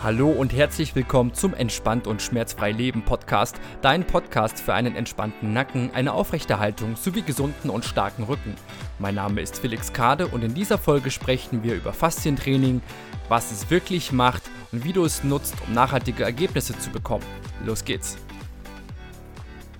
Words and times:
Hallo 0.00 0.30
und 0.30 0.52
herzlich 0.52 0.94
willkommen 0.94 1.34
zum 1.34 1.54
Entspannt 1.54 2.06
und 2.06 2.22
Schmerzfrei 2.22 2.70
Leben 2.70 3.02
Podcast, 3.02 3.56
dein 3.82 4.06
Podcast 4.06 4.60
für 4.60 4.72
einen 4.72 4.94
entspannten 4.94 5.52
Nacken, 5.52 5.90
eine 5.92 6.12
aufrechte 6.12 6.60
Haltung 6.60 6.94
sowie 6.94 7.22
gesunden 7.22 7.68
und 7.68 7.84
starken 7.84 8.22
Rücken. 8.22 8.54
Mein 9.00 9.16
Name 9.16 9.40
ist 9.40 9.58
Felix 9.58 9.92
Kade 9.92 10.28
und 10.28 10.44
in 10.44 10.54
dieser 10.54 10.78
Folge 10.78 11.10
sprechen 11.10 11.64
wir 11.64 11.74
über 11.74 11.92
Faszientraining, 11.92 12.80
was 13.28 13.50
es 13.50 13.70
wirklich 13.70 14.12
macht 14.12 14.42
und 14.70 14.84
wie 14.84 14.92
du 14.92 15.04
es 15.04 15.24
nutzt, 15.24 15.56
um 15.66 15.74
nachhaltige 15.74 16.22
Ergebnisse 16.22 16.78
zu 16.78 16.90
bekommen. 16.90 17.24
Los 17.66 17.84
geht's! 17.84 18.16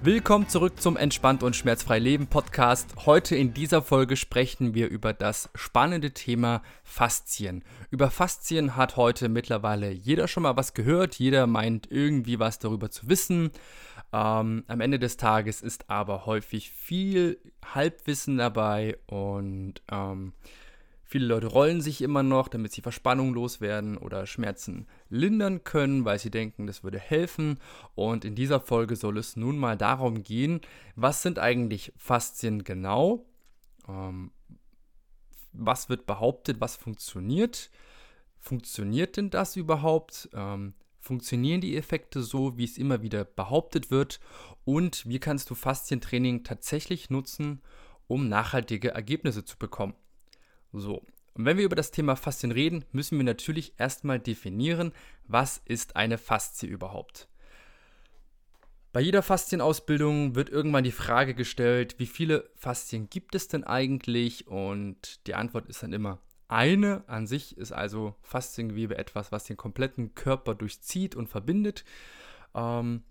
Willkommen 0.01 0.49
zurück 0.49 0.81
zum 0.81 0.97
Entspannt 0.97 1.43
und 1.43 1.57
Schmerzfrei 1.57 1.99
Leben 1.99 2.29
Podcast. 2.29 2.95
Heute 3.05 3.35
in 3.35 3.53
dieser 3.53 3.83
Folge 3.83 4.17
sprechen 4.17 4.73
wir 4.73 4.89
über 4.89 5.13
das 5.13 5.51
spannende 5.57 6.13
Thema 6.13 6.63
Faszien. 6.85 7.65
Über 7.91 8.09
Faszien 8.09 8.77
hat 8.77 8.97
heute 8.97 9.29
mittlerweile 9.29 9.91
jeder 9.91 10.29
schon 10.29 10.45
mal 10.45 10.57
was 10.57 10.73
gehört, 10.73 11.17
jeder 11.17 11.49
meint 11.49 11.91
irgendwie 11.91 12.39
was 12.39 12.61
darüber 12.61 12.93
zu 12.93 13.09
wissen. 13.09 13.51
Ähm, 14.13 14.63
am 14.69 14.81
Ende 14.81 15.01
des 15.01 15.17
Tages 15.17 15.63
ist 15.63 15.91
aber 15.91 16.27
häufig 16.27 16.71
viel 16.71 17.41
Halbwissen 17.75 18.39
dabei 18.39 18.99
und 19.09 19.83
ähm, 19.91 20.33
Viele 21.11 21.25
Leute 21.25 21.47
rollen 21.47 21.81
sich 21.81 22.03
immer 22.03 22.23
noch, 22.23 22.49
damit 22.49 22.73
sie 22.73 22.83
Verspannung 22.83 23.33
loswerden 23.33 23.97
oder 23.97 24.27
Schmerzen 24.27 24.87
lindern 25.09 25.65
können, 25.65 26.05
weil 26.05 26.19
sie 26.19 26.31
denken, 26.31 26.67
das 26.67 26.85
würde 26.85 26.99
helfen. 26.99 27.61
Und 27.95 28.27
in 28.27 28.35
dieser 28.35 28.61
Folge 28.61 28.95
soll 28.95 29.17
es 29.17 29.35
nun 29.35 29.57
mal 29.57 29.79
darum 29.79 30.23
gehen, 30.23 30.61
was 30.97 31.23
sind 31.23 31.39
eigentlich 31.39 31.95
Faszien 31.97 32.63
genau? 32.63 33.25
Ähm, 33.89 34.33
was 35.55 35.89
wird 35.89 36.05
behauptet, 36.05 36.61
was 36.61 36.77
funktioniert? 36.77 37.71
Funktioniert 38.39 39.17
denn 39.17 39.31
das 39.31 39.57
überhaupt? 39.57 40.29
Ähm, 40.35 40.75
funktionieren 41.01 41.63
die 41.63 41.79
Effekte 41.79 42.23
so, 42.23 42.59
wie 42.59 42.65
es 42.65 42.77
immer 42.77 43.01
wieder 43.01 43.25
behauptet 43.25 43.91
wird? 43.91 44.21
Und 44.67 45.09
wie 45.09 45.21
kannst 45.21 45.49
du 45.49 45.55
Faszientraining 45.55 46.45
tatsächlich 46.45 47.09
nutzen, 47.09 47.63
um 48.09 48.29
nachhaltige 48.29 48.91
Ergebnisse 48.91 49.47
zu 49.47 49.57
bekommen? 49.57 49.95
So, 50.73 51.03
und 51.39 51.45
wenn 51.45 51.57
wir 51.57 51.65
über 51.65 51.77
das 51.77 51.93
Thema 51.93 52.17
Faszien 52.17 52.51
reden, 52.51 52.85
müssen 52.91 53.17
wir 53.17 53.25
natürlich 53.25 53.73
erstmal 53.79 54.19
definieren, 54.19 54.93
was 55.29 55.63
ist 55.65 55.95
eine 55.95 56.19
Faszie 56.19 56.67
überhaupt. 56.67 57.29
Bei 58.93 59.01
jeder 59.01 59.23
Faszienausbildung 59.23 60.35
wird 60.35 60.49
irgendwann 60.49 60.83
die 60.83 60.91
Frage 60.91 61.35
gestellt, 61.35 61.95
wie 61.99 62.07
viele 62.07 62.51
Faszien 62.57 63.09
gibt 63.09 63.37
es 63.37 63.47
denn 63.47 63.63
eigentlich? 63.63 64.49
Und 64.49 65.25
die 65.29 65.35
Antwort 65.35 65.69
ist 65.69 65.85
dann 65.85 65.93
immer 65.93 66.19
eine. 66.49 67.05
An 67.07 67.29
sich 67.29 67.57
ist 67.57 67.71
also 67.71 68.17
Fasziengewebe 68.23 68.99
etwas, 68.99 69.31
was 69.31 69.45
den 69.45 69.57
kompletten 69.57 70.17
Körper 70.17 70.57
durchzieht 70.57 71.15
und 71.15 71.29
verbindet. 71.29 71.85
Ähm, 72.55 73.05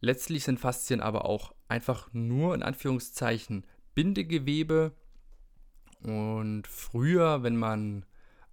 letztlich 0.00 0.44
sind 0.44 0.60
Faszien 0.60 1.00
aber 1.00 1.24
auch 1.24 1.54
einfach 1.68 2.12
nur 2.12 2.54
in 2.54 2.62
Anführungszeichen 2.62 3.64
Bindegewebe, 3.94 4.92
und 6.06 6.68
früher, 6.68 7.42
wenn 7.42 7.56
man 7.56 8.04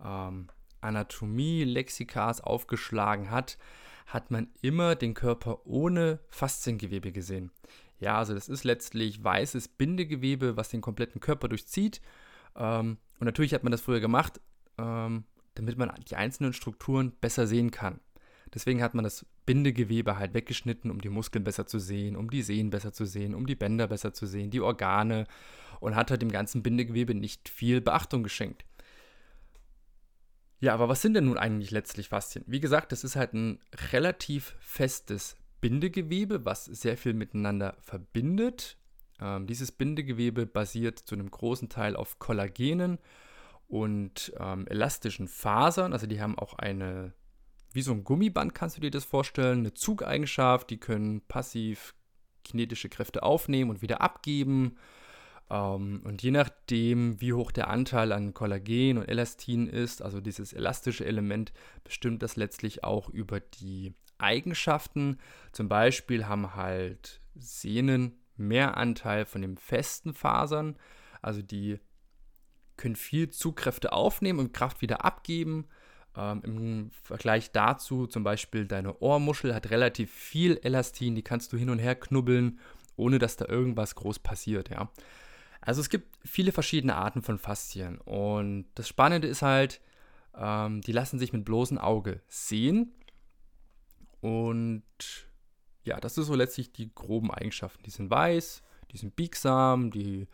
ähm, 0.04 0.48
Anatomie, 0.82 1.64
Lexikas 1.64 2.42
aufgeschlagen 2.42 3.30
hat, 3.30 3.60
hat 4.08 4.32
man 4.32 4.48
immer 4.62 4.96
den 4.96 5.14
Körper 5.14 5.66
ohne 5.66 6.20
Fasziengewebe 6.30 7.12
gesehen. 7.12 7.52
Ja, 8.00 8.18
also 8.18 8.34
das 8.34 8.50
ist 8.50 8.64
letztlich 8.64 9.24
weißes 9.24 9.68
Bindegewebe, 9.68 10.58
was 10.58 10.70
den 10.70 10.82
kompletten 10.82 11.22
Körper 11.22 11.48
durchzieht. 11.48 12.02
Ähm, 12.56 12.98
und 13.20 13.26
natürlich 13.26 13.54
hat 13.54 13.64
man 13.64 13.72
das 13.72 13.82
früher 13.82 14.00
gemacht, 14.00 14.42
ähm, 14.80 15.24
damit 15.54 15.78
man 15.78 15.94
die 16.10 16.16
einzelnen 16.16 16.54
Strukturen 16.54 17.12
besser 17.22 17.46
sehen 17.46 17.70
kann. 17.70 18.00
Deswegen 18.54 18.84
hat 18.84 18.94
man 18.94 19.04
das 19.04 19.26
Bindegewebe 19.46 20.18
halt 20.18 20.34
weggeschnitten, 20.34 20.92
um 20.92 21.02
die 21.02 21.10
Muskeln 21.10 21.44
besser 21.44 21.66
zu 21.66 21.80
sehen, 21.80 22.16
um 22.16 22.30
die 22.30 22.44
Sehnen 22.44 22.70
besser 22.70 22.94
zu 22.94 23.06
sehen, 23.06 23.34
um 23.34 23.48
die 23.48 23.56
Bänder 23.56 23.88
besser 23.88 24.14
zu 24.14 24.28
sehen, 24.28 24.52
die 24.52 24.62
Organe 24.62 25.26
und 25.80 25.96
hat 25.96 26.12
halt 26.12 26.22
dem 26.22 26.32
ganzen 26.32 26.62
Bindegewebe 26.64 27.16
nicht 27.16 27.50
viel 27.50 27.82
Beachtung 27.82 28.24
geschenkt. 28.24 28.64
Ja, 30.60 30.74
aber 30.74 30.88
was 30.88 31.02
sind 31.02 31.16
denn 31.16 31.26
nun 31.26 31.38
eigentlich 31.38 31.72
letztlich 31.72 32.08
Faszien? 32.10 32.46
Wie 32.48 32.62
gesagt, 32.62 32.92
das 32.94 33.04
ist 33.04 33.18
halt 33.18 33.34
ein 33.34 33.60
relativ 33.92 34.56
festes 34.60 35.36
Bindegewebe, 35.60 36.46
was 36.46 36.66
sehr 36.66 36.96
viel 36.96 37.14
miteinander 37.14 37.76
verbindet. 37.82 38.78
Ähm, 39.20 39.48
dieses 39.48 39.72
Bindegewebe 39.72 40.46
basiert 40.46 41.00
zu 41.00 41.16
einem 41.16 41.30
großen 41.30 41.70
Teil 41.70 41.96
auf 41.96 42.20
Kollagenen 42.20 43.00
und 43.68 44.32
ähm, 44.40 44.68
elastischen 44.68 45.28
Fasern. 45.28 45.92
Also 45.92 46.08
die 46.08 46.22
haben 46.22 46.38
auch 46.38 46.54
eine 46.54 47.14
wie 47.74 47.82
so 47.82 47.92
ein 47.92 48.04
Gummiband 48.04 48.56
kannst 48.56 48.78
du 48.78 48.82
dir 48.82 48.92
das 48.92 49.04
vorstellen, 49.04 49.60
eine 49.60 49.74
Zugeigenschaft, 49.74 50.70
die 50.70 50.80
können 50.80 51.22
passiv 51.28 51.96
kinetische 52.44 52.90
Kräfte 52.90 53.24
aufnehmen 53.24 53.70
und 53.70 53.82
wieder 53.82 54.02
abgeben. 54.02 54.78
Ähm, 55.50 56.02
und 56.04 56.22
je 56.22 56.32
nachdem, 56.32 57.20
wie 57.20 57.34
hoch 57.34 57.52
der 57.52 57.70
Anteil 57.70 58.12
an 58.12 58.34
Kollagen 58.34 58.98
und 58.98 59.10
Elastin 59.10 59.68
ist, 59.68 60.02
also 60.02 60.22
dieses 60.22 60.54
elastische 60.54 61.06
Element, 61.06 61.52
bestimmt 61.84 62.24
das 62.24 62.36
letztlich 62.36 62.84
auch 62.84 63.10
über 63.10 63.40
die 63.40 63.94
Eigenschaften. 64.18 65.18
Zum 65.52 65.68
Beispiel 65.68 66.28
haben 66.28 66.56
halt 66.56 67.22
Sehnen 67.36 68.20
mehr 68.36 68.78
Anteil 68.78 69.26
von 69.26 69.42
den 69.42 69.58
festen 69.58 70.14
Fasern, 70.14 70.78
also 71.22 71.42
die 71.42 71.80
können 72.78 72.96
viel 72.96 73.30
Zugkräfte 73.30 73.94
aufnehmen 73.94 74.40
und 74.40 74.54
Kraft 74.54 74.82
wieder 74.82 75.06
abgeben. 75.06 75.68
Ähm, 76.16 76.42
Im 76.44 76.92
Vergleich 76.92 77.52
dazu 77.52 78.08
zum 78.08 78.24
Beispiel 78.24 78.66
deine 78.68 79.00
Ohrmuschel 79.00 79.54
hat 79.56 79.72
relativ 79.72 80.12
viel 80.12 80.60
Elastin, 80.62 81.16
die 81.16 81.24
kannst 81.24 81.54
du 81.54 81.58
hin 81.58 81.70
und 81.70 81.80
her 81.80 81.96
knubbeln, 81.96 82.60
ohne 82.96 83.20
dass 83.20 83.36
da 83.36 83.46
irgendwas 83.46 83.96
groß 83.96 84.20
passiert, 84.20 84.70
ja. 84.70 84.90
Also 85.62 85.82
es 85.82 85.90
gibt 85.90 86.18
viele 86.26 86.52
verschiedene 86.52 86.96
Arten 86.96 87.22
von 87.22 87.40
Faszien 87.40 87.98
und 88.00 88.66
das 88.76 88.88
Spannende 88.88 89.28
ist 89.28 89.42
halt, 89.42 89.82
ähm, 90.36 90.82
die 90.82 90.92
lassen 90.92 91.20
sich 91.20 91.34
mit 91.34 91.46
bloßem 91.46 91.78
Auge 91.78 92.22
sehen 92.28 92.92
und 94.22 94.84
ja, 95.86 96.00
das 96.00 96.18
ist 96.18 96.28
so 96.28 96.36
letztlich 96.36 96.72
die 96.72 96.94
groben 96.94 97.32
Eigenschaften. 97.32 97.84
Die 97.84 97.92
sind 97.92 98.10
weiß, 98.10 98.64
die 98.92 98.98
sind 98.98 99.16
biegsam, 99.16 99.92
die 99.92 100.28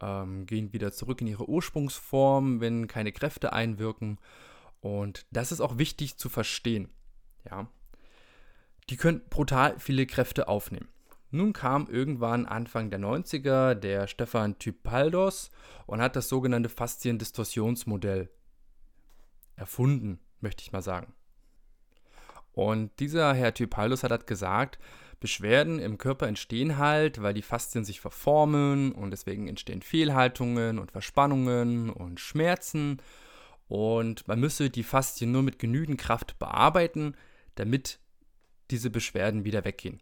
ähm, 0.00 0.46
gehen 0.46 0.72
wieder 0.72 0.92
zurück 0.92 1.20
in 1.20 1.26
ihre 1.26 1.48
Ursprungsform, 1.48 2.60
wenn 2.60 2.86
keine 2.86 3.12
Kräfte 3.12 3.52
einwirken 3.52 4.18
und 4.80 5.26
das 5.30 5.52
ist 5.52 5.60
auch 5.60 5.78
wichtig 5.78 6.16
zu 6.16 6.28
verstehen. 6.28 6.88
Ja. 7.48 7.68
Die 8.90 8.96
können 8.96 9.22
brutal 9.28 9.78
viele 9.78 10.06
Kräfte 10.06 10.48
aufnehmen. 10.48 10.88
Nun 11.30 11.52
kam 11.52 11.88
irgendwann 11.88 12.46
Anfang 12.46 12.90
der 12.90 13.00
90er 13.00 13.74
der 13.74 14.06
Stefan 14.06 14.58
Typaldos 14.58 15.50
und 15.86 16.00
hat 16.00 16.16
das 16.16 16.28
sogenannte 16.28 16.70
Fasziendistorsionsmodell 16.70 18.30
erfunden, 19.54 20.20
möchte 20.40 20.62
ich 20.62 20.72
mal 20.72 20.80
sagen. 20.80 21.12
Und 22.52 22.98
dieser 22.98 23.34
Herr 23.34 23.52
Typaldos 23.52 24.02
hat 24.02 24.10
halt 24.10 24.26
gesagt, 24.26 24.78
Beschwerden 25.20 25.80
im 25.80 25.98
Körper 25.98 26.28
entstehen 26.28 26.78
halt, 26.78 27.20
weil 27.22 27.34
die 27.34 27.42
Faszien 27.42 27.84
sich 27.84 28.00
verformen 28.00 28.92
und 28.92 29.10
deswegen 29.10 29.48
entstehen 29.48 29.82
Fehlhaltungen 29.82 30.78
und 30.78 30.92
Verspannungen 30.92 31.90
und 31.90 32.20
Schmerzen 32.20 33.02
und 33.68 34.26
man 34.26 34.40
müsse 34.40 34.70
die 34.70 34.82
Faszien 34.82 35.30
nur 35.30 35.42
mit 35.42 35.58
genügend 35.58 36.00
Kraft 36.00 36.38
bearbeiten, 36.38 37.14
damit 37.54 38.00
diese 38.70 38.90
Beschwerden 38.90 39.44
wieder 39.44 39.64
weggehen. 39.64 40.00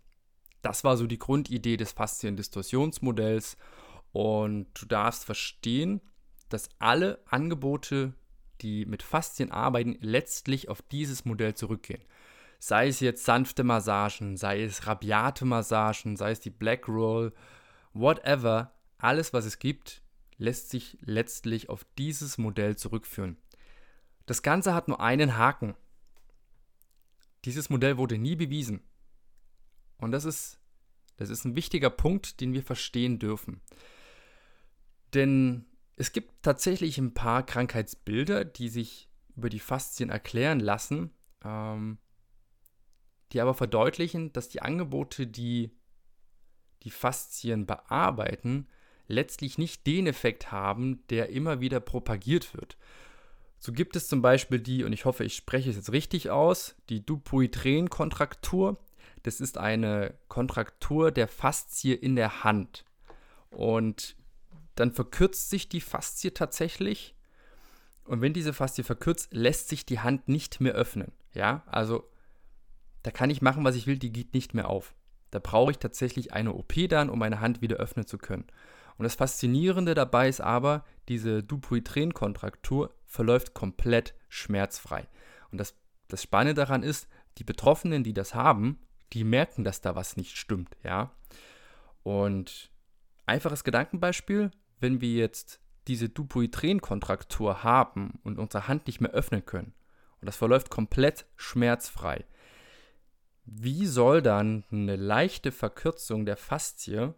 Das 0.63 0.85
war 0.85 0.97
so 0.97 1.07
die 1.07 1.19
Grundidee 1.19 1.77
des 1.77 1.93
Fasziendistorsionsmodells. 1.93 3.57
Und 4.13 4.67
du 4.81 4.87
darfst 4.87 5.25
verstehen, 5.25 6.01
dass 6.49 6.69
alle 6.79 7.21
Angebote, 7.27 8.15
die 8.63 8.87
mit 8.87 9.03
Faszien 9.03 9.53
arbeiten, 9.53 9.97
letztlich 10.01 10.69
auf 10.69 10.81
dieses 10.83 11.25
Modell 11.25 11.55
zurückgehen. 11.55 12.03
Sei 12.59 12.89
es 12.89 13.01
jetzt 13.01 13.25
sanfte 13.25 13.65
Massagen, 13.65 14.37
sei 14.37 14.63
es 14.63 14.87
rabiate 14.87 15.45
Massagen, 15.45 16.17
sei 16.17 16.31
es 16.31 16.41
die 16.41 16.51
Black 16.51 16.89
Roll, 16.89 17.33
whatever, 17.93 18.73
alles 18.99 19.33
was 19.33 19.45
es 19.45 19.59
gibt, 19.59 20.03
lässt 20.39 20.71
sich 20.71 20.97
letztlich 21.01 21.69
auf 21.69 21.85
dieses 21.99 22.39
Modell 22.39 22.77
zurückführen. 22.77 23.37
Das 24.27 24.43
Ganze 24.43 24.75
hat 24.75 24.89
nur 24.89 25.01
einen 25.01 25.37
Haken. 25.37 25.75
Dieses 27.45 27.71
Modell 27.71 27.97
wurde 27.97 28.19
nie 28.19 28.37
bewiesen. 28.37 28.83
Und 29.99 30.11
das 30.11 30.25
ist, 30.25 30.59
das 31.17 31.31
ist 31.31 31.45
ein 31.45 31.57
wichtiger 31.57 31.91
Punkt, 31.91 32.41
den 32.41 32.53
wir 32.53 32.63
verstehen 32.63 33.19
dürfen. 33.19 33.61
Denn 35.15 35.65
es 35.95 36.13
gibt 36.13 36.43
tatsächlich 36.43 36.99
ein 36.99 37.15
paar 37.15 37.45
Krankheitsbilder, 37.45 38.45
die 38.45 38.69
sich 38.69 39.09
über 39.37 39.49
die 39.49 39.61
Faszien 39.61 40.11
erklären 40.11 40.61
lassen, 40.61 41.11
ähm, 41.45 41.99
die 43.33 43.41
aber 43.41 43.55
verdeutlichen, 43.55 44.33
dass 44.33 44.49
die 44.49 44.63
Angebote, 44.63 45.27
die 45.27 45.71
die 46.83 46.91
Faszien 46.91 47.67
bearbeiten, 47.67 48.67
letztlich 49.09 49.57
nicht 49.57 49.87
den 49.87 50.07
Effekt 50.07 50.53
haben, 50.53 51.07
der 51.09 51.31
immer 51.31 51.61
wieder 51.61 51.81
propagiert 51.81 52.55
wird. 52.55 52.77
So 53.59 53.73
gibt 53.73 53.97
es 53.97 54.09
zum 54.09 54.23
Beispiel 54.23 54.61
die, 54.61 54.85
und 54.85 54.93
ich 54.93 55.05
hoffe, 55.05 55.25
ich 55.25 55.35
spreche 55.35 55.71
es 55.71 55.77
jetzt 55.77 55.93
richtig 55.93 56.31
aus, 56.31 56.77
die 56.89 57.05
Dupuytren-Kontraktur. 57.05 58.79
Das 59.23 59.41
ist 59.41 59.59
eine 59.59 60.15
Kontraktur 60.29 61.11
der 61.11 61.27
Faszie 61.27 61.95
in 61.95 62.17
der 62.17 62.45
Hand. 62.45 62.85
Und 63.51 64.17
dann 64.75 64.93
verkürzt 64.93 65.51
sich 65.51 65.69
die 65.69 65.81
Faszie 65.81 66.33
tatsächlich. 66.33 67.15
Und 68.05 68.21
wenn 68.21 68.35
diese 68.35 68.53
Faszie 68.53 68.85
verkürzt, 68.85 69.33
lässt 69.33 69.69
sich 69.69 69.85
die 69.85 70.01
Hand 70.01 70.29
nicht 70.29 70.61
mehr 70.61 70.75
öffnen. 70.75 71.13
Ja, 71.33 71.65
also 71.67 72.09
da 73.03 73.11
kann 73.11 73.31
ich 73.31 73.43
machen, 73.43 73.65
was 73.65 73.77
ich 73.77 73.87
will, 73.87 73.99
die 73.99 74.13
geht 74.13 74.35
nicht 74.35 74.55
mehr 74.55 74.69
auf. 74.69 74.95
Da 75.31 75.39
brauche 75.39 75.71
ich 75.71 75.79
tatsächlich 75.79 76.33
eine 76.33 76.55
OP 76.55 76.75
dann, 76.89 77.11
um 77.11 77.19
meine 77.19 77.41
Hand 77.41 77.63
wieder 77.63 77.77
öffnen 77.77 78.07
zu 78.07 78.19
können. 78.19 78.47
Und 78.99 79.05
das 79.05 79.15
Faszinierende 79.15 79.95
dabei 79.95 80.29
ist 80.29 80.41
aber, 80.41 80.85
diese 81.09 81.43
Dupuytren-Kontraktur 81.43 82.95
verläuft 83.05 83.55
komplett 83.55 84.15
schmerzfrei. 84.29 85.07
Und 85.51 85.59
das, 85.59 85.75
das 86.09 86.23
Spannende 86.23 86.55
daran 86.55 86.83
ist, 86.83 87.09
die 87.39 87.45
Betroffenen, 87.45 88.05
die 88.05 88.15
das 88.15 88.35
haben, 88.35 88.79
die 89.13 89.25
merken, 89.25 89.65
dass 89.65 89.81
da 89.81 89.95
was 89.95 90.17
nicht 90.17 90.37
stimmt, 90.37 90.77
ja. 90.83 91.13
Und 92.03 92.71
einfaches 93.27 93.65
Gedankenbeispiel, 93.65 94.51
wenn 94.81 95.01
wir 95.01 95.15
jetzt 95.15 95.61
diese 95.89 96.09
Dupuytren-Kontraktur 96.09 97.63
haben 97.63 98.19
und 98.25 98.39
unsere 98.39 98.69
Hand 98.69 98.87
nicht 98.87 99.01
mehr 99.01 99.13
öffnen 99.13 99.45
können 99.45 99.75
und 100.21 100.27
das 100.27 100.37
verläuft 100.37 100.71
komplett 100.71 101.27
schmerzfrei, 101.37 102.25
wie 103.45 103.87
soll 103.87 104.23
dann 104.23 104.65
eine 104.73 104.97
leichte 104.97 105.53
Verkürzung 105.53 106.27
der 106.27 106.37
Faszie, 106.37 107.15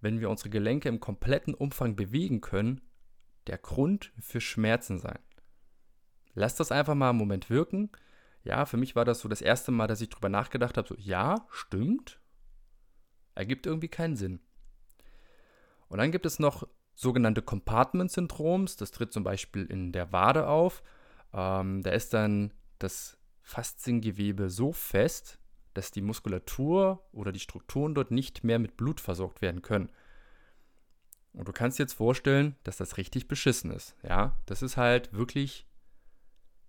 wenn 0.00 0.20
wir 0.20 0.30
unsere 0.30 0.50
Gelenke 0.50 0.88
im 0.88 1.00
kompletten 1.00 1.54
Umfang 1.54 1.96
bewegen 1.96 2.40
können, 2.40 2.80
der 3.46 3.58
Grund 3.58 4.12
für 4.18 4.40
Schmerzen 4.40 4.98
sein? 4.98 5.18
Lass 6.34 6.54
das 6.54 6.72
einfach 6.72 6.94
mal 6.94 7.10
einen 7.10 7.18
Moment 7.18 7.50
wirken. 7.50 7.90
Ja, 8.44 8.64
für 8.64 8.76
mich 8.76 8.96
war 8.96 9.04
das 9.04 9.20
so 9.20 9.28
das 9.28 9.42
erste 9.42 9.72
Mal, 9.72 9.86
dass 9.86 10.00
ich 10.00 10.08
drüber 10.08 10.28
nachgedacht 10.28 10.76
habe, 10.76 10.88
so 10.88 10.94
ja, 10.96 11.46
stimmt, 11.50 12.20
ergibt 13.34 13.66
irgendwie 13.66 13.88
keinen 13.88 14.16
Sinn. 14.16 14.40
Und 15.88 15.98
dann 15.98 16.12
gibt 16.12 16.24
es 16.24 16.38
noch 16.38 16.66
sogenannte 16.94 17.42
Compartment-Syndroms. 17.42 18.76
Das 18.76 18.92
tritt 18.92 19.12
zum 19.12 19.24
Beispiel 19.24 19.66
in 19.66 19.92
der 19.92 20.12
Wade 20.12 20.46
auf. 20.46 20.82
Ähm, 21.32 21.82
da 21.82 21.90
ist 21.90 22.14
dann 22.14 22.52
das 22.78 23.18
Fasziengewebe 23.42 24.50
so 24.50 24.72
fest, 24.72 25.38
dass 25.74 25.90
die 25.90 26.02
Muskulatur 26.02 27.04
oder 27.12 27.32
die 27.32 27.40
Strukturen 27.40 27.94
dort 27.94 28.10
nicht 28.10 28.44
mehr 28.44 28.58
mit 28.58 28.76
Blut 28.76 29.00
versorgt 29.00 29.40
werden 29.42 29.62
können. 29.62 29.90
Und 31.32 31.46
du 31.46 31.52
kannst 31.52 31.78
dir 31.78 31.84
jetzt 31.84 31.92
vorstellen, 31.92 32.56
dass 32.64 32.76
das 32.76 32.96
richtig 32.96 33.28
beschissen 33.28 33.70
ist. 33.70 33.94
Ja, 34.02 34.36
das 34.46 34.62
ist 34.62 34.76
halt 34.76 35.12
wirklich 35.12 35.66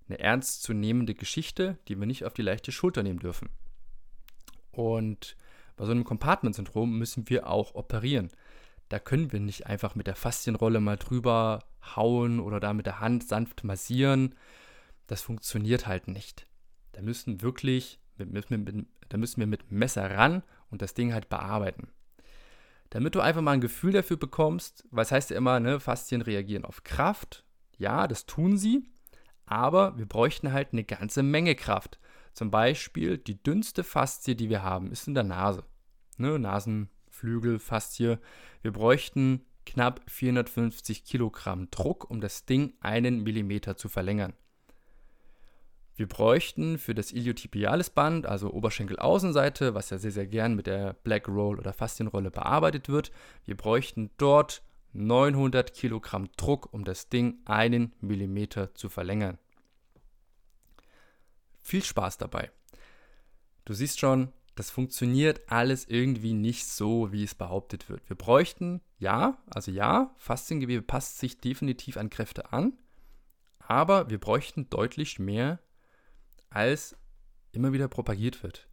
eine 0.07 0.19
ernstzunehmende 0.19 1.15
Geschichte, 1.15 1.80
die 1.88 2.00
wir 2.00 2.06
nicht 2.06 2.25
auf 2.25 2.33
die 2.33 2.42
leichte 2.42 2.71
Schulter 2.71 3.01
nehmen 3.01 3.19
dürfen. 3.19 3.50
Und 4.71 5.36
bei 5.75 5.86
so 5.86 5.92
einem 5.92 6.04
Compartment-Syndrom 6.04 6.97
müssen 6.97 7.30
wir 7.30 7.47
auch 7.47 7.75
operieren. 7.75 8.30
Da 8.89 9.00
können 9.00 9.31
wir 9.31 9.39
nicht 9.39 9.68
einfach 9.68 9.95
mit 9.95 10.06
der 10.06 10.15
Faszienrolle 10.15 10.80
mal 10.80 10.97
drüber 10.97 11.63
hauen 11.95 12.39
oder 12.39 12.59
da 12.59 12.74
mit 12.74 12.86
der 12.86 13.00
Hand 13.00 13.27
sanft 13.27 13.63
massieren. 13.63 14.36
Das 15.07 15.21
funktioniert 15.21 15.88
halt 15.88 16.07
nicht. 16.07 16.45
Da 16.92 17.01
müssen 17.01 17.42
wirklich, 17.42 18.00
da 18.25 19.18
müssen 19.18 19.39
wir 19.39 19.47
mit 19.47 19.71
Messer 19.71 20.09
ran 20.09 20.44
und 20.69 20.81
das 20.81 20.94
Ding 20.94 21.13
halt 21.13 21.29
bearbeiten. 21.29 21.89
Damit 22.89 23.15
du 23.15 23.21
einfach 23.21 23.41
mal 23.41 23.51
ein 23.51 23.62
Gefühl 23.62 23.94
dafür 23.94 24.18
bekommst, 24.18 24.85
es 24.95 25.12
heißt 25.12 25.29
ja 25.29 25.38
immer, 25.38 25.59
ne, 25.59 25.79
Faszien 25.79 26.21
reagieren 26.21 26.65
auf 26.65 26.83
Kraft. 26.83 27.45
Ja, 27.77 28.07
das 28.07 28.25
tun 28.25 28.57
sie, 28.57 28.83
aber 29.45 29.97
wir 29.97 30.06
bräuchten 30.06 30.51
halt 30.51 30.73
eine 30.73 30.83
ganze 30.83 31.23
Menge 31.23 31.56
Kraft. 31.56 32.00
Zum 32.33 32.51
Beispiel 32.51 33.18
die 33.18 33.41
dünnste 33.41 33.83
Faszie, 33.83 34.35
die 34.35 34.50
wir 34.50 34.63
haben, 34.63 34.91
ist 34.91 35.07
in 35.07 35.13
der 35.13 35.23
Nase. 35.23 35.63
Ne, 36.18 36.38
Nasenflügel, 36.38 37.59
Faszie. 37.59 38.18
Wir 38.62 38.71
bräuchten 38.71 39.45
knapp 39.65 40.01
450 40.07 41.06
Kilogramm 41.06 41.69
Druck, 41.71 42.09
um 42.09 42.21
das 42.21 42.45
Ding 42.45 42.73
einen 42.81 43.23
Millimeter 43.23 43.77
zu 43.77 43.89
verlängern. 43.89 44.33
Wir 45.95 46.07
bräuchten 46.07 46.77
für 46.77 46.95
das 46.95 47.11
Iliotibiales 47.11 47.89
Band, 47.89 48.25
also 48.25 48.51
Oberschenkelaußenseite, 48.51 49.75
was 49.75 49.89
ja 49.89 49.97
sehr, 49.97 50.11
sehr 50.11 50.27
gern 50.27 50.55
mit 50.55 50.67
der 50.67 50.93
Black 50.93 51.27
Roll 51.27 51.59
oder 51.59 51.73
Faszienrolle 51.73 52.31
bearbeitet 52.31 52.89
wird, 52.89 53.11
wir 53.45 53.57
bräuchten 53.57 54.09
dort 54.17 54.63
900 54.93 55.73
Kilogramm 55.73 56.29
Druck, 56.38 56.73
um 56.73 56.83
das 56.85 57.09
Ding 57.09 57.39
einen 57.45 57.93
Millimeter 58.01 58.73
zu 58.73 58.89
verlängern. 58.89 59.38
Viel 61.61 61.83
Spaß 61.83 62.17
dabei. 62.17 62.51
Du 63.65 63.73
siehst 63.73 63.99
schon, 63.99 64.33
das 64.55 64.69
funktioniert 64.69 65.49
alles 65.49 65.85
irgendwie 65.87 66.33
nicht 66.33 66.65
so, 66.67 67.11
wie 67.11 67.23
es 67.23 67.35
behauptet 67.35 67.89
wird. 67.89 68.01
Wir 68.09 68.17
bräuchten, 68.17 68.81
ja, 68.97 69.37
also 69.49 69.71
ja, 69.71 70.13
Fasziengewebe 70.17 70.81
passt 70.81 71.19
sich 71.19 71.39
definitiv 71.39 71.97
an 71.97 72.09
Kräfte 72.09 72.51
an, 72.51 72.73
aber 73.59 74.09
wir 74.09 74.19
bräuchten 74.19 74.69
deutlich 74.69 75.19
mehr 75.19 75.59
als 76.51 76.95
immer 77.51 77.74
wieder 77.74 77.88
propagiert 77.88 78.44
wird. 78.44 78.68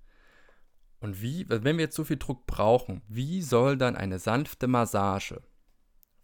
Und 1.00 1.22
wie, 1.22 1.48
wenn 1.48 1.78
wir 1.78 1.84
jetzt 1.84 1.96
so 1.96 2.04
viel 2.04 2.18
Druck 2.18 2.46
brauchen, 2.46 3.02
wie 3.08 3.40
soll 3.40 3.76
dann 3.78 3.96
eine 3.96 4.18
sanfte 4.18 4.66
Massage 4.66 5.40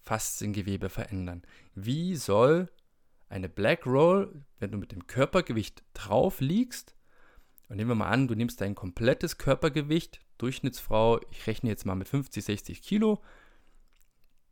Fasziengewebe 0.03 0.89
verändern? 0.89 1.43
Wie 1.75 2.17
soll 2.17 2.69
eine 3.29 3.49
Black 3.49 3.87
Roll, 3.87 4.45
wenn 4.59 4.73
du 4.73 4.79
mit 4.79 4.93
dem 4.93 5.07
Körpergewicht 5.07 5.83
drauf 5.95 6.41
liegst, 6.41 6.95
und 7.69 7.77
nehmen 7.77 7.91
wir 7.91 7.95
mal 7.95 8.11
an, 8.11 8.29
du 8.29 8.35
nimmst 8.35 8.61
dein 8.61 8.75
komplettes 8.75 9.39
Körpergewicht, 9.39 10.21
Durchschnittsfrau, 10.39 11.21
ich 11.31 11.47
rechne 11.47 11.71
jetzt 11.71 11.87
mal 11.87 11.95
mit 11.95 12.09
50, 12.09 12.45
60 12.45 12.83
Kilo, 12.83 13.23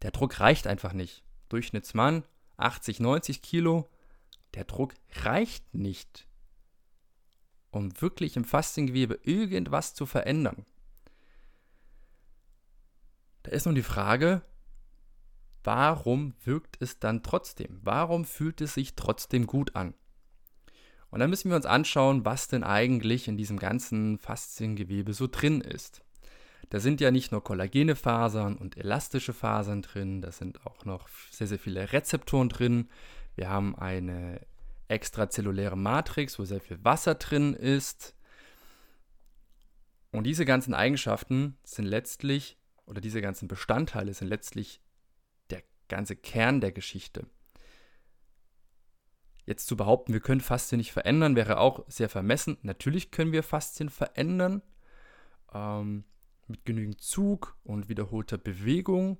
der 0.00 0.12
Druck 0.12 0.40
reicht 0.40 0.66
einfach 0.66 0.92
nicht. 0.94 1.22
Durchschnittsmann 1.48 2.24
80, 2.56 3.00
90 3.00 3.42
Kilo, 3.42 3.90
der 4.54 4.64
Druck 4.64 4.94
reicht 5.22 5.74
nicht 5.74 6.26
um 7.72 8.00
wirklich 8.00 8.36
im 8.36 8.44
Fasziengewebe 8.44 9.18
irgendwas 9.24 9.94
zu 9.94 10.06
verändern. 10.06 10.64
Da 13.42 13.50
ist 13.50 13.66
nun 13.66 13.74
die 13.74 13.82
Frage, 13.82 14.42
warum 15.64 16.34
wirkt 16.44 16.76
es 16.80 17.00
dann 17.00 17.24
trotzdem? 17.24 17.80
Warum 17.82 18.24
fühlt 18.24 18.60
es 18.60 18.74
sich 18.74 18.94
trotzdem 18.94 19.46
gut 19.46 19.74
an? 19.74 19.94
Und 21.10 21.20
dann 21.20 21.30
müssen 21.30 21.50
wir 21.50 21.56
uns 21.56 21.66
anschauen, 21.66 22.24
was 22.24 22.46
denn 22.48 22.62
eigentlich 22.62 23.26
in 23.26 23.36
diesem 23.36 23.58
ganzen 23.58 24.18
Fasziengewebe 24.18 25.12
so 25.12 25.26
drin 25.26 25.60
ist. 25.60 26.02
Da 26.70 26.78
sind 26.80 27.00
ja 27.00 27.10
nicht 27.10 27.32
nur 27.32 27.44
kollagene 27.44 27.96
Fasern 27.96 28.56
und 28.56 28.78
elastische 28.78 29.34
Fasern 29.34 29.82
drin, 29.82 30.22
da 30.22 30.32
sind 30.32 30.64
auch 30.66 30.84
noch 30.84 31.08
sehr, 31.30 31.46
sehr 31.46 31.58
viele 31.58 31.92
Rezeptoren 31.92 32.48
drin. 32.48 32.88
Wir 33.34 33.50
haben 33.50 33.76
eine 33.76 34.40
extrazelluläre 34.92 35.76
Matrix, 35.76 36.38
wo 36.38 36.44
sehr 36.44 36.60
viel 36.60 36.82
Wasser 36.84 37.14
drin 37.14 37.54
ist. 37.54 38.14
Und 40.10 40.24
diese 40.24 40.44
ganzen 40.44 40.74
Eigenschaften 40.74 41.56
sind 41.64 41.86
letztlich, 41.86 42.58
oder 42.86 43.00
diese 43.00 43.22
ganzen 43.22 43.48
Bestandteile 43.48 44.12
sind 44.12 44.28
letztlich 44.28 44.82
der 45.50 45.62
ganze 45.88 46.16
Kern 46.16 46.60
der 46.60 46.72
Geschichte. 46.72 47.26
Jetzt 49.44 49.66
zu 49.66 49.76
behaupten, 49.76 50.12
wir 50.12 50.20
können 50.20 50.40
Faszien 50.40 50.78
nicht 50.78 50.92
verändern, 50.92 51.34
wäre 51.34 51.58
auch 51.58 51.84
sehr 51.88 52.08
vermessen. 52.08 52.58
Natürlich 52.62 53.10
können 53.10 53.32
wir 53.32 53.42
Faszien 53.42 53.88
verändern. 53.88 54.62
Ähm, 55.52 56.04
mit 56.46 56.64
genügend 56.64 57.00
Zug 57.00 57.56
und 57.64 57.88
wiederholter 57.88 58.38
Bewegung 58.38 59.18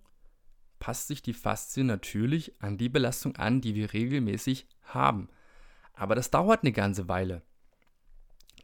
passt 0.79 1.09
sich 1.09 1.23
die 1.23 1.33
Faszie 1.33 1.85
natürlich 1.85 2.61
an 2.61 2.77
die 2.77 2.89
Belastung 2.89 3.37
an, 3.37 3.61
die 3.61 3.75
wir 3.75 3.93
regelmäßig 3.93 4.67
haben. 4.83 5.29
Aber 5.95 6.15
das 6.15 6.31
dauert 6.31 6.63
eine 6.63 6.73
ganze 6.73 7.09
Weile. 7.09 7.43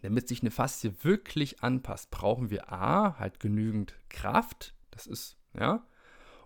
Damit 0.03 0.29
sich 0.29 0.43
eine 0.43 0.51
Faszie 0.51 0.93
wirklich 1.03 1.63
anpasst, 1.63 2.11
brauchen 2.11 2.51
wir 2.51 2.73
A, 2.73 3.19
halt 3.19 3.41
genügend 3.41 3.95
Kraft. 4.09 4.75
Das 4.91 5.07
ist, 5.07 5.37
ja. 5.59 5.87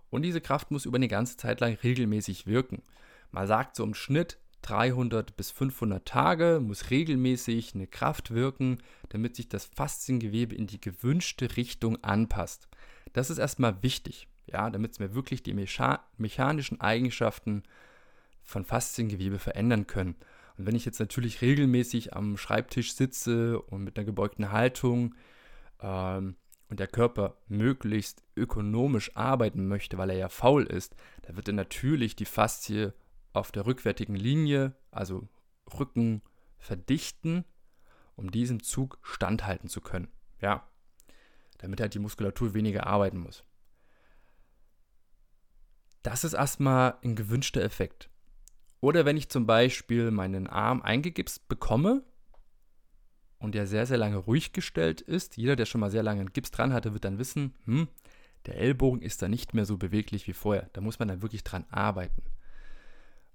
Und 0.09 0.23
diese 0.23 0.41
Kraft 0.41 0.71
muss 0.71 0.85
über 0.85 0.97
eine 0.97 1.07
ganze 1.07 1.37
Zeit 1.37 1.59
lang 1.59 1.73
regelmäßig 1.73 2.47
wirken. 2.47 2.83
Man 3.31 3.47
sagt 3.47 3.75
so 3.75 3.83
im 3.83 3.93
Schnitt 3.93 4.37
300 4.63 5.35
bis 5.35 5.51
500 5.51 6.05
Tage 6.05 6.59
muss 6.63 6.89
regelmäßig 6.89 7.75
eine 7.75 7.87
Kraft 7.87 8.31
wirken, 8.31 8.77
damit 9.09 9.35
sich 9.35 9.49
das 9.49 9.65
Fasziengewebe 9.65 10.55
in 10.55 10.67
die 10.67 10.81
gewünschte 10.81 11.57
Richtung 11.57 12.01
anpasst. 12.03 12.67
Das 13.11 13.29
ist 13.29 13.37
erstmal 13.37 13.83
wichtig, 13.83 14.27
ja, 14.47 14.69
damit 14.69 14.99
wir 14.99 15.13
wirklich 15.13 15.43
die 15.43 15.53
mechanischen 15.53 16.81
Eigenschaften 16.81 17.63
von 18.41 18.65
Fasziengewebe 18.65 19.39
verändern 19.39 19.85
können. 19.85 20.15
Und 20.57 20.65
wenn 20.67 20.75
ich 20.75 20.85
jetzt 20.85 20.99
natürlich 20.99 21.41
regelmäßig 21.41 22.13
am 22.13 22.37
Schreibtisch 22.37 22.93
sitze 22.93 23.61
und 23.61 23.83
mit 23.83 23.97
einer 23.97 24.05
gebeugten 24.05 24.51
Haltung 24.51 25.15
ähm, 25.81 26.35
und 26.69 26.79
der 26.79 26.87
Körper 26.87 27.37
möglichst 27.47 28.23
ökonomisch 28.35 29.15
arbeiten 29.15 29.67
möchte, 29.67 29.97
weil 29.97 30.11
er 30.11 30.17
ja 30.17 30.29
faul 30.29 30.63
ist, 30.63 30.95
da 31.23 31.35
wird 31.35 31.47
er 31.47 31.53
natürlich 31.53 32.15
die 32.15 32.25
Faszie 32.25 32.93
auf 33.33 33.51
der 33.51 33.65
rückwärtigen 33.65 34.15
Linie, 34.15 34.75
also 34.91 35.27
Rücken 35.79 36.21
verdichten, 36.59 37.45
um 38.15 38.31
diesem 38.31 38.61
Zug 38.61 38.99
standhalten 39.01 39.69
zu 39.69 39.81
können. 39.81 40.09
Ja, 40.39 40.67
damit 41.57 41.81
halt 41.81 41.93
die 41.93 41.99
Muskulatur 41.99 42.53
weniger 42.53 42.85
arbeiten 42.85 43.17
muss. 43.17 43.43
Das 46.03 46.23
ist 46.23 46.33
erstmal 46.33 46.97
ein 47.03 47.15
gewünschter 47.15 47.61
Effekt. 47.61 48.09
Oder 48.83 49.05
wenn 49.05 49.15
ich 49.15 49.29
zum 49.29 49.45
Beispiel 49.45 50.11
meinen 50.11 50.45
Arm 50.45 50.81
eingegipst 50.81 51.47
bekomme 51.47 52.03
und 53.39 53.55
der 53.55 53.65
sehr, 53.65 53.85
sehr 53.85 53.97
lange 53.97 54.17
ruhig 54.17 54.51
gestellt 54.51 54.99
ist, 54.99 55.37
jeder, 55.37 55.55
der 55.55 55.65
schon 55.65 55.79
mal 55.79 55.89
sehr 55.89 56.03
lange 56.03 56.19
einen 56.19 56.33
Gips 56.33 56.51
dran 56.51 56.73
hatte, 56.73 56.91
wird 56.91 57.05
dann 57.05 57.17
wissen, 57.17 57.53
hm, 57.63 57.87
der 58.45 58.57
Ellbogen 58.57 59.01
ist 59.01 59.21
da 59.21 59.29
nicht 59.29 59.53
mehr 59.53 59.63
so 59.63 59.77
beweglich 59.77 60.27
wie 60.27 60.33
vorher. 60.33 60.69
Da 60.73 60.81
muss 60.81 60.99
man 60.99 61.07
dann 61.07 61.21
wirklich 61.21 61.45
dran 61.45 61.65
arbeiten. 61.69 62.23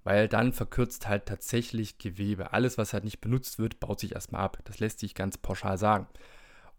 Weil 0.05 0.29
dann 0.29 0.53
verkürzt 0.53 1.09
halt 1.09 1.25
tatsächlich 1.25 1.97
Gewebe. 1.97 2.53
Alles, 2.53 2.77
was 2.77 2.93
halt 2.93 3.05
nicht 3.05 3.23
benutzt 3.23 3.59
wird, 3.59 3.81
baut 3.81 4.01
sich 4.01 4.13
erstmal 4.13 4.43
ab. 4.43 4.59
Das 4.65 4.81
lässt 4.81 4.99
sich 4.99 5.15
ganz 5.15 5.39
pauschal 5.39 5.79
sagen. 5.79 6.09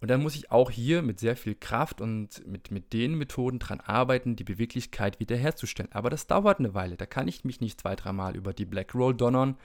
Und 0.02 0.10
dann 0.10 0.24
muss 0.24 0.36
ich 0.36 0.50
auch 0.50 0.72
hier 0.72 1.02
mit 1.02 1.20
sehr 1.20 1.36
viel 1.36 1.56
Kraft 1.56 2.00
und 2.00 2.46
mit, 2.48 2.72
mit 2.72 2.94
den 2.94 3.16
Methoden 3.16 3.60
dran 3.60 3.82
arbeiten, 3.82 4.38
die 4.38 4.46
Beweglichkeit 4.46 5.20
wiederherzustellen. 5.20 5.92
Aber 5.92 6.10
das 6.10 6.26
dauert 6.26 6.60
eine 6.60 6.74
Weile. 6.74 6.96
Da 6.96 7.06
kann 7.06 7.28
ich 7.28 7.44
mich 7.44 7.60
nicht 7.60 7.82
zwei, 7.82 7.96
dreimal 7.96 8.36
über 8.38 8.54
die 8.54 8.66
Black 8.66 8.96
Roll 8.96 9.14
donnern 9.14 9.58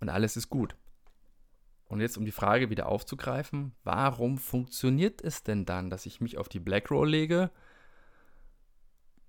und 0.00 0.08
alles 0.08 0.36
ist 0.36 0.50
gut. 0.50 0.76
Und 1.88 2.00
jetzt, 2.00 2.18
um 2.18 2.24
die 2.24 2.32
Frage 2.32 2.70
wieder 2.70 2.88
aufzugreifen, 2.88 3.72
warum 3.84 4.38
funktioniert 4.38 5.22
es 5.22 5.44
denn 5.44 5.64
dann, 5.64 5.90
dass 5.90 6.06
ich 6.06 6.20
mich 6.20 6.36
auf 6.38 6.48
die 6.48 6.58
Black 6.58 6.90
Roll 6.90 7.08
lege, 7.08 7.50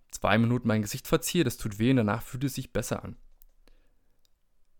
zwei 0.09 0.39
Minuten 0.39 0.67
mein 0.67 0.81
Gesicht 0.81 1.07
verziehe, 1.07 1.43
das 1.43 1.57
tut 1.57 1.77
weh 1.77 1.91
und 1.91 1.97
danach 1.97 2.23
fühlt 2.23 2.43
es 2.45 2.55
sich 2.55 2.73
besser 2.73 3.03
an? 3.03 3.15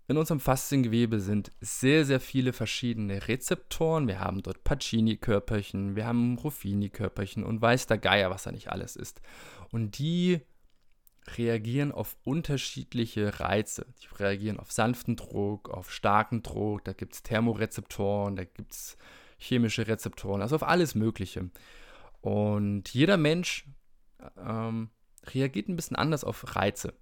In 0.09 0.17
unserem 0.17 0.39
Fasziengewebe 0.39 1.19
sind 1.19 1.51
sehr, 1.59 2.05
sehr 2.05 2.21
viele 2.21 2.53
verschiedene 2.53 3.27
Rezeptoren. 3.27 4.07
Wir 4.07 4.21
haben 4.21 4.41
dort 4.41 4.63
Pacini-Körperchen, 4.63 5.97
wir 5.97 6.05
haben 6.07 6.37
Ruffini-Körperchen 6.37 7.43
und 7.43 7.61
weiß 7.61 7.87
der 7.87 7.97
Geier, 7.97 8.29
was 8.29 8.43
da 8.43 8.53
nicht 8.53 8.69
alles 8.69 8.95
ist. 8.95 9.21
Und 9.69 9.99
die 9.99 10.39
reagieren 11.35 11.91
auf 11.91 12.15
unterschiedliche 12.23 13.41
Reize. 13.41 13.85
Die 14.01 14.07
reagieren 14.15 14.61
auf 14.61 14.71
sanften 14.71 15.17
Druck, 15.17 15.69
auf 15.69 15.91
starken 15.91 16.41
Druck, 16.41 16.85
da 16.85 16.93
gibt 16.93 17.15
es 17.15 17.23
Thermorezeptoren, 17.23 18.37
da 18.37 18.45
gibt 18.45 18.71
es 18.71 18.97
chemische 19.37 19.87
Rezeptoren, 19.87 20.41
also 20.41 20.55
auf 20.55 20.63
alles 20.63 20.95
Mögliche. 20.95 21.49
Und 22.21 22.93
jeder 22.93 23.17
Mensch 23.17 23.67
ähm, 24.37 24.89
reagiert 25.25 25.67
ein 25.67 25.75
bisschen 25.75 25.97
anders 25.97 26.23
auf 26.23 26.55
Reize. 26.55 26.93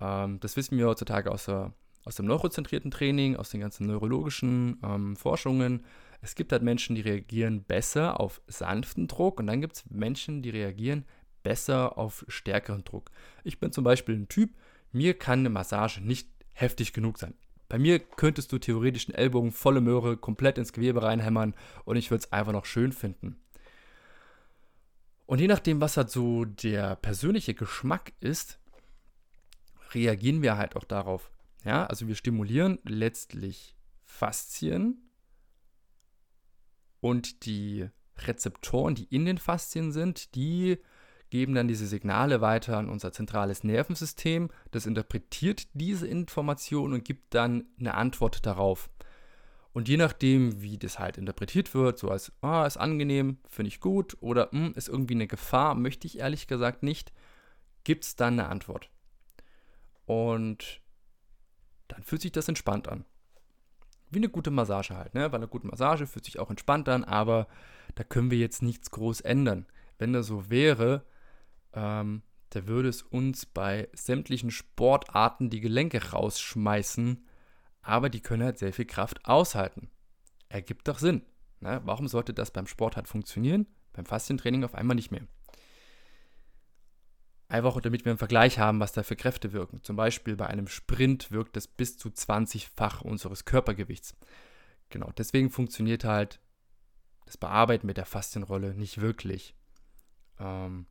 Ähm, 0.00 0.40
das 0.40 0.56
wissen 0.56 0.78
wir 0.78 0.86
heutzutage 0.86 1.30
aus 1.30 1.44
der 1.44 1.74
aus 2.04 2.16
dem 2.16 2.26
neurozentrierten 2.26 2.90
Training, 2.90 3.36
aus 3.36 3.50
den 3.50 3.60
ganzen 3.60 3.86
neurologischen 3.86 4.78
ähm, 4.82 5.16
Forschungen. 5.16 5.84
Es 6.20 6.34
gibt 6.34 6.52
halt 6.52 6.62
Menschen, 6.62 6.96
die 6.96 7.02
reagieren 7.02 7.64
besser 7.64 8.20
auf 8.20 8.40
sanften 8.46 9.08
Druck 9.08 9.40
und 9.40 9.46
dann 9.46 9.60
gibt 9.60 9.76
es 9.76 9.84
Menschen, 9.90 10.42
die 10.42 10.50
reagieren 10.50 11.04
besser 11.42 11.98
auf 11.98 12.24
stärkeren 12.28 12.84
Druck. 12.84 13.10
Ich 13.44 13.60
bin 13.60 13.72
zum 13.72 13.84
Beispiel 13.84 14.16
ein 14.16 14.28
Typ, 14.28 14.54
mir 14.92 15.14
kann 15.14 15.40
eine 15.40 15.50
Massage 15.50 16.00
nicht 16.00 16.28
heftig 16.52 16.92
genug 16.92 17.18
sein. 17.18 17.34
Bei 17.68 17.78
mir 17.78 17.98
könntest 17.98 18.52
du 18.52 18.58
theoretisch 18.58 19.08
einen 19.08 19.16
Ellbogen 19.16 19.52
volle 19.52 19.80
Möhre 19.80 20.16
komplett 20.16 20.58
ins 20.58 20.72
Gewebe 20.72 21.02
reinhämmern 21.02 21.54
und 21.84 21.96
ich 21.96 22.10
würde 22.10 22.24
es 22.24 22.32
einfach 22.32 22.52
noch 22.52 22.66
schön 22.66 22.92
finden. 22.92 23.36
Und 25.26 25.40
je 25.40 25.48
nachdem, 25.48 25.80
was 25.80 25.96
halt 25.96 26.10
so 26.10 26.44
der 26.44 26.96
persönliche 26.96 27.54
Geschmack 27.54 28.12
ist, 28.20 28.58
reagieren 29.92 30.42
wir 30.42 30.56
halt 30.56 30.76
auch 30.76 30.84
darauf. 30.84 31.30
Ja, 31.64 31.86
also 31.86 32.06
wir 32.06 32.14
stimulieren 32.14 32.78
letztlich 32.84 33.74
Faszien 34.04 35.10
und 37.00 37.46
die 37.46 37.88
Rezeptoren, 38.18 38.94
die 38.94 39.04
in 39.04 39.24
den 39.24 39.38
Faszien 39.38 39.92
sind, 39.92 40.34
die 40.34 40.78
geben 41.30 41.54
dann 41.54 41.66
diese 41.66 41.86
Signale 41.86 42.40
weiter 42.40 42.78
an 42.78 42.88
unser 42.88 43.12
zentrales 43.12 43.64
Nervensystem. 43.64 44.50
Das 44.70 44.86
interpretiert 44.86 45.66
diese 45.72 46.06
Information 46.06 46.92
und 46.92 47.04
gibt 47.04 47.34
dann 47.34 47.64
eine 47.78 47.94
Antwort 47.94 48.46
darauf. 48.46 48.88
Und 49.72 49.88
je 49.88 49.96
nachdem, 49.96 50.62
wie 50.62 50.78
das 50.78 51.00
halt 51.00 51.18
interpretiert 51.18 51.74
wird, 51.74 51.98
so 51.98 52.08
als, 52.08 52.30
ah, 52.42 52.64
ist 52.64 52.76
angenehm, 52.76 53.38
finde 53.48 53.68
ich 53.68 53.80
gut, 53.80 54.16
oder 54.20 54.50
hm, 54.52 54.72
ist 54.76 54.88
irgendwie 54.88 55.14
eine 55.14 55.26
Gefahr, 55.26 55.74
möchte 55.74 56.06
ich 56.06 56.20
ehrlich 56.20 56.46
gesagt 56.46 56.84
nicht, 56.84 57.12
gibt 57.82 58.04
es 58.04 58.14
dann 58.14 58.38
eine 58.38 58.48
Antwort. 58.48 58.90
Und 60.06 60.83
dann 61.88 62.02
fühlt 62.02 62.22
sich 62.22 62.32
das 62.32 62.48
entspannt 62.48 62.88
an. 62.88 63.04
Wie 64.10 64.18
eine 64.18 64.28
gute 64.28 64.50
Massage 64.50 64.96
halt, 64.96 65.14
ne? 65.14 65.32
Weil 65.32 65.40
eine 65.40 65.48
gute 65.48 65.66
Massage 65.66 66.06
fühlt 66.06 66.24
sich 66.24 66.38
auch 66.38 66.50
entspannt 66.50 66.88
an, 66.88 67.04
aber 67.04 67.48
da 67.94 68.04
können 68.04 68.30
wir 68.30 68.38
jetzt 68.38 68.62
nichts 68.62 68.90
groß 68.90 69.20
ändern. 69.22 69.66
Wenn 69.98 70.12
das 70.12 70.26
so 70.26 70.50
wäre, 70.50 71.04
ähm, 71.72 72.22
da 72.50 72.66
würde 72.66 72.88
es 72.88 73.02
uns 73.02 73.46
bei 73.46 73.88
sämtlichen 73.92 74.50
Sportarten 74.50 75.50
die 75.50 75.60
Gelenke 75.60 76.10
rausschmeißen, 76.10 77.26
aber 77.82 78.08
die 78.08 78.20
können 78.20 78.44
halt 78.44 78.58
sehr 78.58 78.72
viel 78.72 78.86
Kraft 78.86 79.24
aushalten. 79.26 79.90
Ergibt 80.48 80.86
doch 80.86 80.98
Sinn. 80.98 81.22
Ne? 81.60 81.80
Warum 81.84 82.06
sollte 82.06 82.32
das 82.32 82.52
beim 82.52 82.66
Sport 82.66 82.96
halt 82.96 83.08
funktionieren, 83.08 83.66
beim 83.92 84.06
Faszientraining 84.06 84.64
auf 84.64 84.74
einmal 84.74 84.94
nicht 84.94 85.10
mehr? 85.10 85.26
Einfach 87.54 87.80
damit 87.80 88.04
wir 88.04 88.10
einen 88.10 88.18
Vergleich 88.18 88.58
haben, 88.58 88.80
was 88.80 88.90
da 88.90 89.04
für 89.04 89.14
Kräfte 89.14 89.52
wirken. 89.52 89.80
Zum 89.84 89.94
Beispiel 89.94 90.34
bei 90.34 90.48
einem 90.48 90.66
Sprint 90.66 91.30
wirkt 91.30 91.56
es 91.56 91.68
bis 91.68 91.96
zu 91.96 92.08
20-fach 92.08 93.02
unseres 93.02 93.44
Körpergewichts. 93.44 94.16
Genau, 94.90 95.12
deswegen 95.16 95.50
funktioniert 95.50 96.02
halt 96.02 96.40
das 97.26 97.36
Bearbeiten 97.36 97.86
mit 97.86 97.96
der 97.96 98.06
Faszienrolle 98.06 98.74
nicht 98.74 99.00
wirklich. 99.00 99.54
Ähm, 100.40 100.86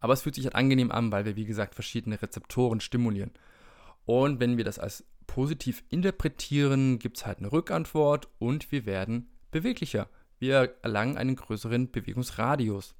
aber 0.00 0.12
es 0.12 0.22
fühlt 0.22 0.34
sich 0.34 0.46
halt 0.46 0.56
angenehm 0.56 0.90
an, 0.90 1.12
weil 1.12 1.24
wir, 1.24 1.36
wie 1.36 1.44
gesagt, 1.44 1.76
verschiedene 1.76 2.20
Rezeptoren 2.20 2.80
stimulieren. 2.80 3.30
Und 4.06 4.40
wenn 4.40 4.56
wir 4.56 4.64
das 4.64 4.80
als 4.80 5.06
positiv 5.28 5.84
interpretieren, 5.88 6.98
gibt 6.98 7.18
es 7.18 7.26
halt 7.26 7.38
eine 7.38 7.52
Rückantwort 7.52 8.26
und 8.40 8.72
wir 8.72 8.86
werden 8.86 9.30
beweglicher. 9.52 10.08
Wir 10.40 10.74
erlangen 10.82 11.16
einen 11.16 11.36
größeren 11.36 11.92
Bewegungsradius. 11.92 12.96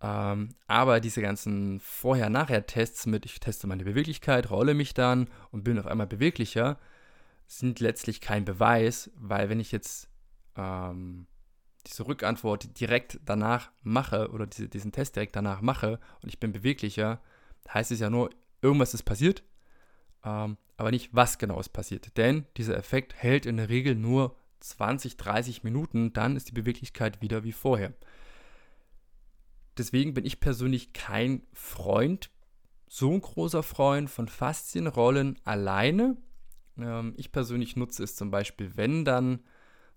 Ähm, 0.00 0.50
aber 0.66 1.00
diese 1.00 1.20
ganzen 1.22 1.80
Vorher-Nachher-Tests 1.80 3.06
mit, 3.06 3.24
ich 3.24 3.40
teste 3.40 3.66
meine 3.66 3.84
Beweglichkeit, 3.84 4.50
rolle 4.50 4.74
mich 4.74 4.94
dann 4.94 5.28
und 5.50 5.64
bin 5.64 5.78
auf 5.78 5.86
einmal 5.86 6.06
beweglicher, 6.06 6.78
sind 7.46 7.80
letztlich 7.80 8.20
kein 8.20 8.44
Beweis, 8.44 9.10
weil 9.16 9.48
wenn 9.48 9.58
ich 9.58 9.72
jetzt 9.72 10.08
ähm, 10.56 11.26
diese 11.86 12.06
Rückantwort 12.06 12.78
direkt 12.78 13.18
danach 13.24 13.70
mache 13.82 14.30
oder 14.30 14.46
diese, 14.46 14.68
diesen 14.68 14.92
Test 14.92 15.16
direkt 15.16 15.34
danach 15.34 15.62
mache 15.62 15.98
und 16.22 16.28
ich 16.28 16.38
bin 16.38 16.52
beweglicher, 16.52 17.20
heißt 17.72 17.90
es 17.90 18.00
ja 18.00 18.10
nur, 18.10 18.30
irgendwas 18.62 18.94
ist 18.94 19.04
passiert, 19.04 19.42
ähm, 20.24 20.58
aber 20.76 20.90
nicht, 20.90 21.10
was 21.12 21.38
genau 21.38 21.58
ist 21.58 21.70
passiert. 21.70 22.16
Denn 22.16 22.46
dieser 22.56 22.76
Effekt 22.76 23.14
hält 23.14 23.46
in 23.46 23.56
der 23.56 23.68
Regel 23.68 23.94
nur 23.94 24.36
20, 24.60 25.16
30 25.16 25.64
Minuten, 25.64 26.12
dann 26.12 26.36
ist 26.36 26.48
die 26.48 26.52
Beweglichkeit 26.52 27.20
wieder 27.20 27.44
wie 27.44 27.52
vorher. 27.52 27.92
Deswegen 29.78 30.14
bin 30.14 30.26
ich 30.26 30.40
persönlich 30.40 30.92
kein 30.92 31.42
Freund, 31.52 32.30
so 32.88 33.12
ein 33.12 33.20
großer 33.20 33.62
Freund 33.62 34.10
von 34.10 34.28
Faszienrollen 34.28 35.38
alleine. 35.44 36.16
Ähm, 36.78 37.14
ich 37.16 37.32
persönlich 37.32 37.76
nutze 37.76 38.02
es 38.02 38.16
zum 38.16 38.30
Beispiel, 38.30 38.76
wenn 38.76 39.04
dann 39.04 39.40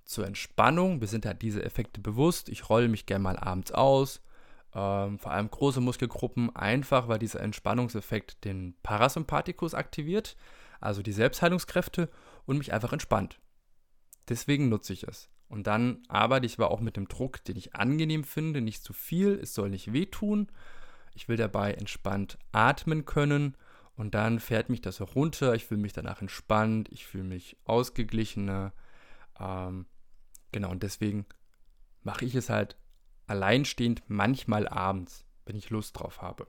zur 0.06 0.28
Entspannung. 0.28 1.02
Wir 1.02 1.08
sind 1.08 1.26
halt 1.26 1.42
diese 1.42 1.64
Effekte 1.64 2.02
bewusst. 2.02 2.50
Ich 2.50 2.70
rolle 2.70 2.90
mich 2.90 3.06
gerne 3.06 3.24
mal 3.24 3.38
abends 3.38 3.72
aus. 3.72 4.22
Ähm, 4.74 5.20
vor 5.20 5.32
allem 5.32 5.50
große 5.50 5.82
Muskelgruppen, 5.82 6.56
einfach 6.56 7.08
weil 7.08 7.20
dieser 7.20 7.42
Entspannungseffekt 7.42 8.44
den 8.46 8.76
Parasympathikus 8.84 9.74
aktiviert, 9.74 10.38
also 10.80 11.02
die 11.02 11.12
Selbstheilungskräfte 11.12 12.10
und 12.46 12.58
mich 12.58 12.72
einfach 12.72 12.94
entspannt. 12.94 13.40
Deswegen 14.30 14.70
nutze 14.70 14.94
ich 14.94 15.04
es. 15.04 15.30
Und 15.52 15.68
dann 15.68 16.02
arbeite 16.08 16.46
ich 16.46 16.58
aber 16.58 16.72
auch 16.72 16.80
mit 16.80 16.96
dem 16.96 17.10
Druck, 17.10 17.44
den 17.44 17.58
ich 17.58 17.76
angenehm 17.76 18.24
finde, 18.24 18.62
nicht 18.62 18.86
zu 18.86 18.94
viel, 18.94 19.34
es 19.34 19.54
soll 19.54 19.70
nicht 19.70 19.92
wehtun. 19.92 20.48
Ich 21.14 21.28
will 21.28 21.36
dabei 21.36 21.74
entspannt 21.74 22.40
atmen 22.54 23.04
können 23.04 23.58
und 23.98 24.16
dann 24.16 24.40
fährt 24.40 24.70
mich 24.70 24.80
das 24.80 25.02
auch 25.02 25.14
runter. 25.14 25.54
Ich 25.54 25.66
fühle 25.66 25.82
mich 25.82 25.92
danach 25.92 26.22
entspannt, 26.22 26.88
ich 26.90 27.06
fühle 27.06 27.26
mich 27.26 27.58
ausgeglichener. 27.66 28.72
Ähm, 29.38 29.88
genau, 30.54 30.72
und 30.72 30.84
deswegen 30.84 31.26
mache 32.02 32.24
ich 32.24 32.36
es 32.36 32.50
halt 32.50 32.78
alleinstehend 33.28 34.04
manchmal 34.08 34.70
abends, 34.70 35.26
wenn 35.46 35.58
ich 35.58 35.70
Lust 35.70 36.00
drauf 36.00 36.22
habe. 36.22 36.48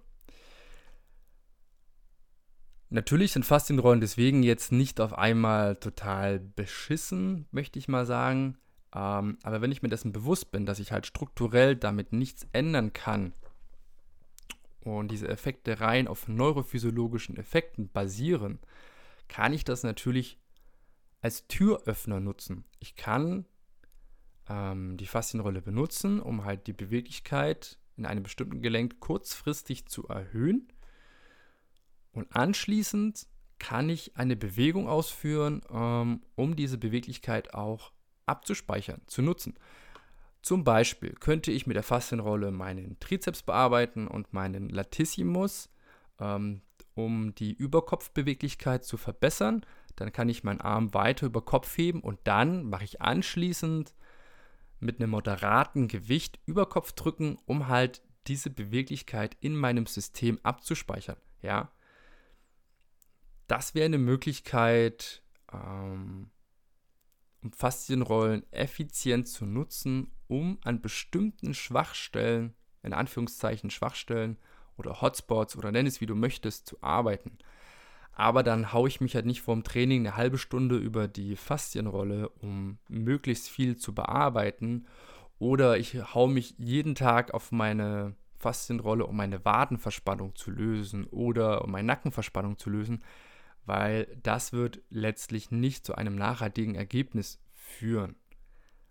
Natürlich 2.89 3.33
sind 3.33 3.45
Faszienrollen 3.45 4.01
deswegen 4.01 4.45
jetzt 4.45 4.71
nicht 4.71 5.01
auf 5.01 5.13
einmal 5.19 5.75
total 5.75 6.39
beschissen, 6.39 7.49
möchte 7.51 7.81
ich 7.81 7.89
mal 7.89 8.07
sagen. 8.07 8.59
Ähm, 8.95 9.39
aber 9.43 9.61
wenn 9.61 9.73
ich 9.73 9.83
mir 9.83 9.89
dessen 9.89 10.13
bewusst 10.13 10.51
bin, 10.51 10.67
dass 10.67 10.79
ich 10.79 10.93
halt 10.93 11.07
strukturell 11.07 11.77
damit 11.77 12.13
nichts 12.13 12.47
ändern 12.53 12.93
kann 12.93 13.33
und 14.81 15.11
diese 15.11 15.29
Effekte 15.29 15.81
rein 15.81 16.09
auf 16.09 16.29
neurophysiologischen 16.29 17.37
Effekten 17.37 17.89
basieren, 17.89 18.59
kann 19.29 19.53
ich 19.53 19.65
das 19.65 19.83
natürlich 19.83 20.39
als 21.21 21.47
Türöffner 21.47 22.21
nutzen. 22.21 22.65
Ich 22.81 22.97
kann 22.97 23.47
ähm, 24.49 24.97
die 24.97 25.07
Faszienrolle 25.07 25.63
benutzen, 25.63 26.21
um 26.21 26.45
halt 26.45 26.67
die 26.67 26.73
Beweglichkeit 26.73 27.79
in 27.97 28.07
einem 28.07 28.23
bestimmten 28.23 28.61
Gelenk 28.61 29.01
kurzfristig 29.01 29.87
zu 29.87 30.09
erhöhen. 30.09 30.69
Und 32.13 32.35
anschließend 32.35 33.27
kann 33.59 33.89
ich 33.89 34.17
eine 34.17 34.37
Bewegung 34.37 34.89
ausführen, 34.89 35.63
ähm, 35.71 36.23
um 36.35 36.57
diese 36.57 36.79
Beweglichkeit 36.79 37.55
auch 37.55 37.93
abzuspeichern, 38.27 39.03
zu 39.07 39.23
nutzen. 39.23 39.55
Zum 40.43 40.65
Beispiel 40.65 41.15
könnte 41.15 41.53
ich 41.53 41.67
mit 41.67 41.77
der 41.77 41.85
Faszienrolle 41.85 42.51
meinen 42.51 42.99
Trizeps 42.99 43.43
bearbeiten 43.43 44.09
und 44.09 44.33
meinen 44.33 44.69
Latissimus, 44.69 45.71
ähm, 46.19 46.63
um 46.95 47.35
die 47.37 47.53
Überkopfbeweglichkeit 47.53 48.85
zu 48.85 48.97
verbessern. 48.97 49.65
Dann 49.97 50.13
kann 50.13 50.29
ich 50.29 50.43
meinen 50.43 50.61
Arm 50.61 50.95
weiter 50.95 51.27
über 51.27 51.43
Kopf 51.45 51.77
heben 51.79 52.01
und 52.01 52.19
dann 52.25 52.65
mache 52.65 52.85
ich 52.85 53.01
anschließend 53.01 53.95
mit 54.81 55.01
einem 55.01 55.11
moderaten 55.11 55.87
Gewicht 55.87 56.41
über 56.45 56.69
Kopf 56.69 56.93
drücken, 56.93 57.39
um 57.47 57.69
halt 57.69 58.03
diese 58.27 58.51
Beweglichkeit 58.51 59.37
in 59.41 59.57
meinem 59.57 59.87
System 59.87 60.41
abzuspeichern. 60.43 61.17
Ja, 61.41 61.71
das 63.47 63.75
wäre 63.75 63.87
eine 63.87 63.99
Möglichkeit, 63.99 65.23
ähm, 65.53 66.31
um 67.43 67.53
Faszienrollen 67.53 68.45
effizient 68.53 69.29
zu 69.29 69.45
nutzen, 69.45 70.11
um 70.29 70.59
an 70.65 70.81
bestimmten 70.81 71.55
Schwachstellen, 71.55 72.55
in 72.83 72.93
Anführungszeichen 72.93 73.71
Schwachstellen 73.71 74.39
oder 74.77 75.01
Hotspots 75.01 75.57
oder 75.57 75.73
nenn 75.73 75.87
es 75.87 76.01
wie 76.01 76.07
du 76.07 76.15
möchtest, 76.15 76.67
zu 76.67 76.77
arbeiten. 76.83 77.39
Aber 78.15 78.43
dann 78.43 78.73
haue 78.73 78.89
ich 78.89 79.01
mich 79.01 79.15
halt 79.15 79.27
nicht 79.27 79.41
vorm 79.41 79.65
Training 79.65 80.07
eine 80.07 80.17
halbe 80.17 80.39
Stunde 80.39 80.77
über 80.77 81.09
die 81.09 81.37
Faszienrolle, 81.37 82.29
um 82.29 82.79
möglichst 82.89 83.49
viel 83.49 83.77
zu 83.77 83.95
bearbeiten. 83.95 84.87
Oder 85.39 85.79
ich 85.79 85.95
haue 86.15 86.31
mich 86.31 86.55
jeden 86.59 86.95
Tag 86.95 87.33
auf 87.33 87.53
meine 87.53 88.15
Faszienrolle, 88.37 89.07
um 89.07 89.17
meine 89.17 89.45
Wadenverspannung 89.45 90.35
zu 90.35 90.51
lösen 90.51 91.07
oder 91.07 91.65
um 91.65 91.71
meine 91.71 91.87
Nackenverspannung 91.87 92.59
zu 92.59 92.71
lösen 92.71 93.03
weil 93.65 94.07
das 94.23 94.53
wird 94.53 94.81
letztlich 94.91 95.51
nicht 95.51 95.87
zu 95.87 95.95
einem 95.95 96.17
nachhaltigen 96.17 96.75
Ergebnis 96.75 97.41
führen. 97.53 98.17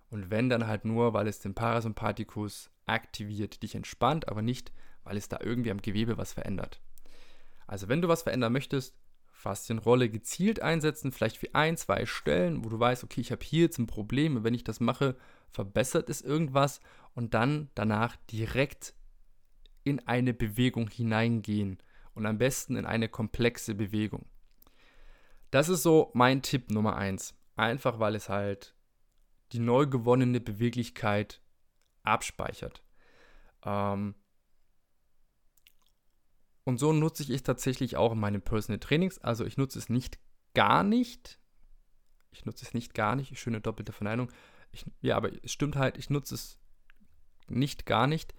Und 0.10 0.30
wenn 0.30 0.50
dann 0.50 0.68
halt 0.68 0.86
nur, 0.86 1.14
weil 1.14 1.28
es 1.28 1.40
den 1.40 1.54
Parasympathikus 1.54 2.70
aktiviert, 2.86 3.64
dich 3.64 3.76
entspannt, 3.76 4.28
aber 4.28 4.42
nicht, 4.42 4.72
weil 5.04 5.18
es 5.18 5.30
da 5.30 5.40
irgendwie 5.42 5.72
am 5.72 5.82
Gewebe 5.82 6.18
was 6.18 6.34
verändert. 6.34 6.82
Also 7.68 7.88
wenn 7.88 8.02
du 8.02 8.08
was 8.08 8.24
verändern 8.24 8.54
möchtest, 8.54 8.96
Faszienrolle 9.32 10.10
gezielt 10.10 10.62
einsetzen, 10.62 11.12
vielleicht 11.12 11.38
für 11.38 11.56
ein, 11.56 11.78
zwei 11.78 12.06
Stellen, 12.06 12.64
wo 12.64 12.70
du 12.70 12.80
weißt, 12.80 13.04
okay, 13.04 13.22
ich 13.22 13.32
habe 13.32 13.44
hier 13.44 13.64
jetzt 13.64 13.80
ein 13.80 13.88
Problem 13.88 14.36
und 14.36 14.44
wenn 14.44 14.54
ich 14.54 14.64
das 14.64 14.80
mache, 14.80 15.16
verbessert 15.50 16.10
es 16.10 16.22
irgendwas 16.22 16.80
und 17.16 17.34
dann 17.34 17.70
danach 17.74 18.16
direkt 18.32 18.94
in 19.84 20.06
eine 20.08 20.34
Bewegung 20.34 20.90
hineingehen 20.90 21.80
und 22.14 22.26
am 22.26 22.38
besten 22.38 22.76
in 22.76 22.86
eine 22.86 23.10
komplexe 23.10 23.74
Bewegung. 23.74 24.26
Das 25.52 25.70
ist 25.70 25.84
so 25.84 26.12
mein 26.14 26.42
Tipp 26.42 26.72
Nummer 26.72 26.96
eins. 26.96 27.36
Einfach 27.56 28.00
weil 28.00 28.16
es 28.16 28.30
halt 28.30 28.74
die 29.52 29.60
neu 29.60 29.86
gewonnene 29.86 30.40
Beweglichkeit 30.40 31.42
abspeichert. 32.04 32.82
Ähm 33.64 34.16
und 36.64 36.78
so 36.80 36.94
nutze 36.94 37.24
ich 37.24 37.30
es 37.30 37.44
tatsächlich 37.44 37.98
auch 37.98 38.14
in 38.14 38.20
meinen 38.20 38.42
Personal 38.42 38.80
Trainings. 38.80 39.20
Also 39.20 39.46
ich 39.46 39.58
nutze 39.58 39.78
es 39.78 39.90
nicht 39.90 40.20
gar 40.54 40.84
nicht. 40.84 41.38
Ich 42.32 42.46
nutze 42.46 42.66
es 42.66 42.74
nicht 42.74 42.94
gar 42.94 43.16
nicht. 43.16 43.38
Schöne 43.38 43.60
doppelte 43.60 43.92
Verneinung. 43.92 44.32
Ich, 44.72 44.86
ja, 45.02 45.18
aber 45.18 45.32
es 45.44 45.52
stimmt 45.52 45.76
halt, 45.76 45.98
ich 45.98 46.10
nutze 46.10 46.36
es 46.36 46.58
nicht 47.50 47.86
gar 47.86 48.08
nicht, 48.08 48.34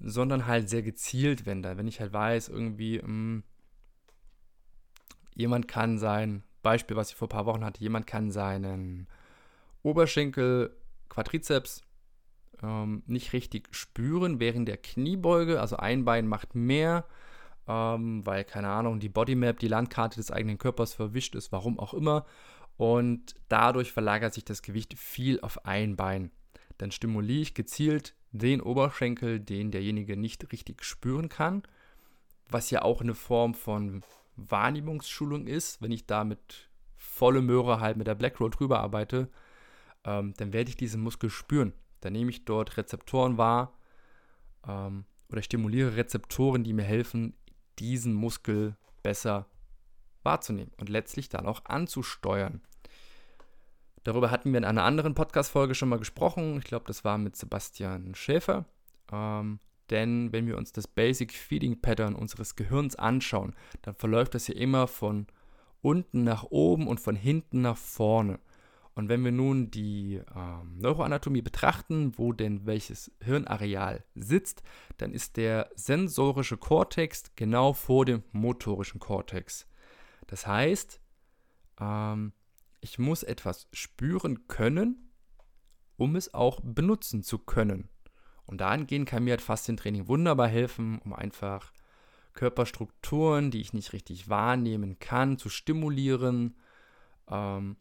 sondern 0.00 0.46
halt 0.46 0.70
sehr 0.70 0.82
gezielt, 0.82 1.44
wenn 1.44 1.62
da, 1.62 1.76
wenn 1.76 1.88
ich 1.88 2.00
halt 2.00 2.14
weiß, 2.14 2.48
irgendwie, 2.48 2.98
mh, 2.98 3.04
hm, 3.04 3.44
jemand 5.34 5.68
kann 5.68 5.98
sein 5.98 6.42
Beispiel, 6.64 6.96
was 6.96 7.10
ich 7.10 7.16
vor 7.16 7.26
ein 7.26 7.30
paar 7.30 7.46
Wochen 7.46 7.64
hatte, 7.64 7.80
jemand 7.80 8.08
kann 8.08 8.32
seinen 8.32 9.06
Oberschenkel, 9.84 10.74
Quadrizeps 11.08 11.82
ähm, 12.60 13.02
nicht 13.06 13.32
richtig 13.32 13.68
spüren 13.70 14.40
während 14.40 14.66
der 14.66 14.78
Kniebeuge. 14.78 15.60
Also 15.60 15.76
ein 15.76 16.04
Bein 16.04 16.26
macht 16.26 16.56
mehr, 16.56 17.04
ähm, 17.68 18.26
weil, 18.26 18.44
keine 18.44 18.68
Ahnung, 18.68 18.98
die 18.98 19.08
Bodymap, 19.08 19.60
die 19.60 19.68
Landkarte 19.68 20.16
des 20.16 20.32
eigenen 20.32 20.58
Körpers 20.58 20.94
verwischt 20.94 21.36
ist, 21.36 21.52
warum 21.52 21.78
auch 21.78 21.94
immer. 21.94 22.26
Und 22.76 23.34
dadurch 23.48 23.92
verlagert 23.92 24.34
sich 24.34 24.44
das 24.44 24.62
Gewicht 24.62 24.98
viel 24.98 25.40
auf 25.40 25.64
ein 25.64 25.94
Bein. 25.94 26.32
Dann 26.78 26.90
stimuliere 26.90 27.42
ich 27.42 27.54
gezielt 27.54 28.14
den 28.32 28.60
Oberschenkel, 28.60 29.38
den 29.38 29.70
derjenige 29.70 30.16
nicht 30.16 30.50
richtig 30.50 30.82
spüren 30.82 31.28
kann, 31.28 31.62
was 32.50 32.70
ja 32.70 32.82
auch 32.82 33.00
eine 33.00 33.14
Form 33.14 33.54
von 33.54 34.02
Wahrnehmungsschulung 34.36 35.46
ist, 35.46 35.80
wenn 35.82 35.92
ich 35.92 36.06
da 36.06 36.24
mit 36.24 36.70
volle 36.96 37.42
Möhre 37.42 37.80
halt 37.80 37.96
mit 37.96 38.06
der 38.06 38.14
Black 38.14 38.40
Roll 38.40 38.50
drüber 38.50 38.80
arbeite, 38.80 39.28
ähm, 40.04 40.34
dann 40.36 40.52
werde 40.52 40.70
ich 40.70 40.76
diesen 40.76 41.00
Muskel 41.02 41.30
spüren. 41.30 41.72
Dann 42.00 42.12
nehme 42.12 42.30
ich 42.30 42.44
dort 42.44 42.76
Rezeptoren 42.76 43.38
wahr 43.38 43.72
ähm, 44.66 45.04
oder 45.30 45.42
stimuliere 45.42 45.96
Rezeptoren, 45.96 46.64
die 46.64 46.72
mir 46.72 46.82
helfen, 46.82 47.34
diesen 47.78 48.14
Muskel 48.14 48.76
besser 49.02 49.46
wahrzunehmen 50.22 50.72
und 50.78 50.88
letztlich 50.88 51.28
dann 51.28 51.46
auch 51.46 51.64
anzusteuern. 51.64 52.60
Darüber 54.02 54.30
hatten 54.30 54.52
wir 54.52 54.58
in 54.58 54.64
einer 54.64 54.84
anderen 54.84 55.14
Podcast-Folge 55.14 55.74
schon 55.74 55.88
mal 55.88 55.98
gesprochen. 55.98 56.58
Ich 56.58 56.64
glaube, 56.64 56.84
das 56.86 57.04
war 57.04 57.16
mit 57.16 57.36
Sebastian 57.36 58.14
Schäfer. 58.14 58.66
Ähm, 59.10 59.60
denn 59.90 60.32
wenn 60.32 60.46
wir 60.46 60.56
uns 60.56 60.72
das 60.72 60.88
Basic 60.88 61.32
Feeding 61.32 61.80
Pattern 61.80 62.14
unseres 62.14 62.56
Gehirns 62.56 62.96
anschauen, 62.96 63.54
dann 63.82 63.94
verläuft 63.94 64.34
das 64.34 64.48
ja 64.48 64.54
immer 64.54 64.86
von 64.86 65.26
unten 65.82 66.24
nach 66.24 66.44
oben 66.44 66.88
und 66.88 67.00
von 67.00 67.16
hinten 67.16 67.60
nach 67.60 67.76
vorne. 67.76 68.40
Und 68.94 69.08
wenn 69.08 69.24
wir 69.24 69.32
nun 69.32 69.70
die 69.70 70.20
ähm, 70.34 70.78
Neuroanatomie 70.78 71.42
betrachten, 71.42 72.16
wo 72.16 72.32
denn 72.32 72.64
welches 72.64 73.10
Hirnareal 73.20 74.04
sitzt, 74.14 74.62
dann 74.98 75.12
ist 75.12 75.36
der 75.36 75.68
sensorische 75.74 76.56
Kortex 76.56 77.24
genau 77.34 77.72
vor 77.72 78.04
dem 78.04 78.22
motorischen 78.32 79.00
Kortex. 79.00 79.66
Das 80.28 80.46
heißt, 80.46 81.00
ähm, 81.80 82.32
ich 82.80 82.98
muss 82.98 83.24
etwas 83.24 83.68
spüren 83.72 84.46
können, 84.46 85.10
um 85.96 86.14
es 86.16 86.32
auch 86.32 86.60
benutzen 86.62 87.22
zu 87.22 87.38
können. 87.38 87.88
Und 88.46 88.60
dahingehend 88.60 89.08
kann 89.08 89.24
mir 89.24 89.30
halt 89.30 89.40
Faszientraining 89.40 90.08
wunderbar 90.08 90.48
helfen, 90.48 90.98
um 91.04 91.12
einfach 91.12 91.72
Körperstrukturen, 92.34 93.50
die 93.50 93.60
ich 93.60 93.72
nicht 93.72 93.92
richtig 93.92 94.28
wahrnehmen 94.28 94.98
kann, 94.98 95.38
zu 95.38 95.48
stimulieren, 95.48 96.56
ähm, 97.28 97.76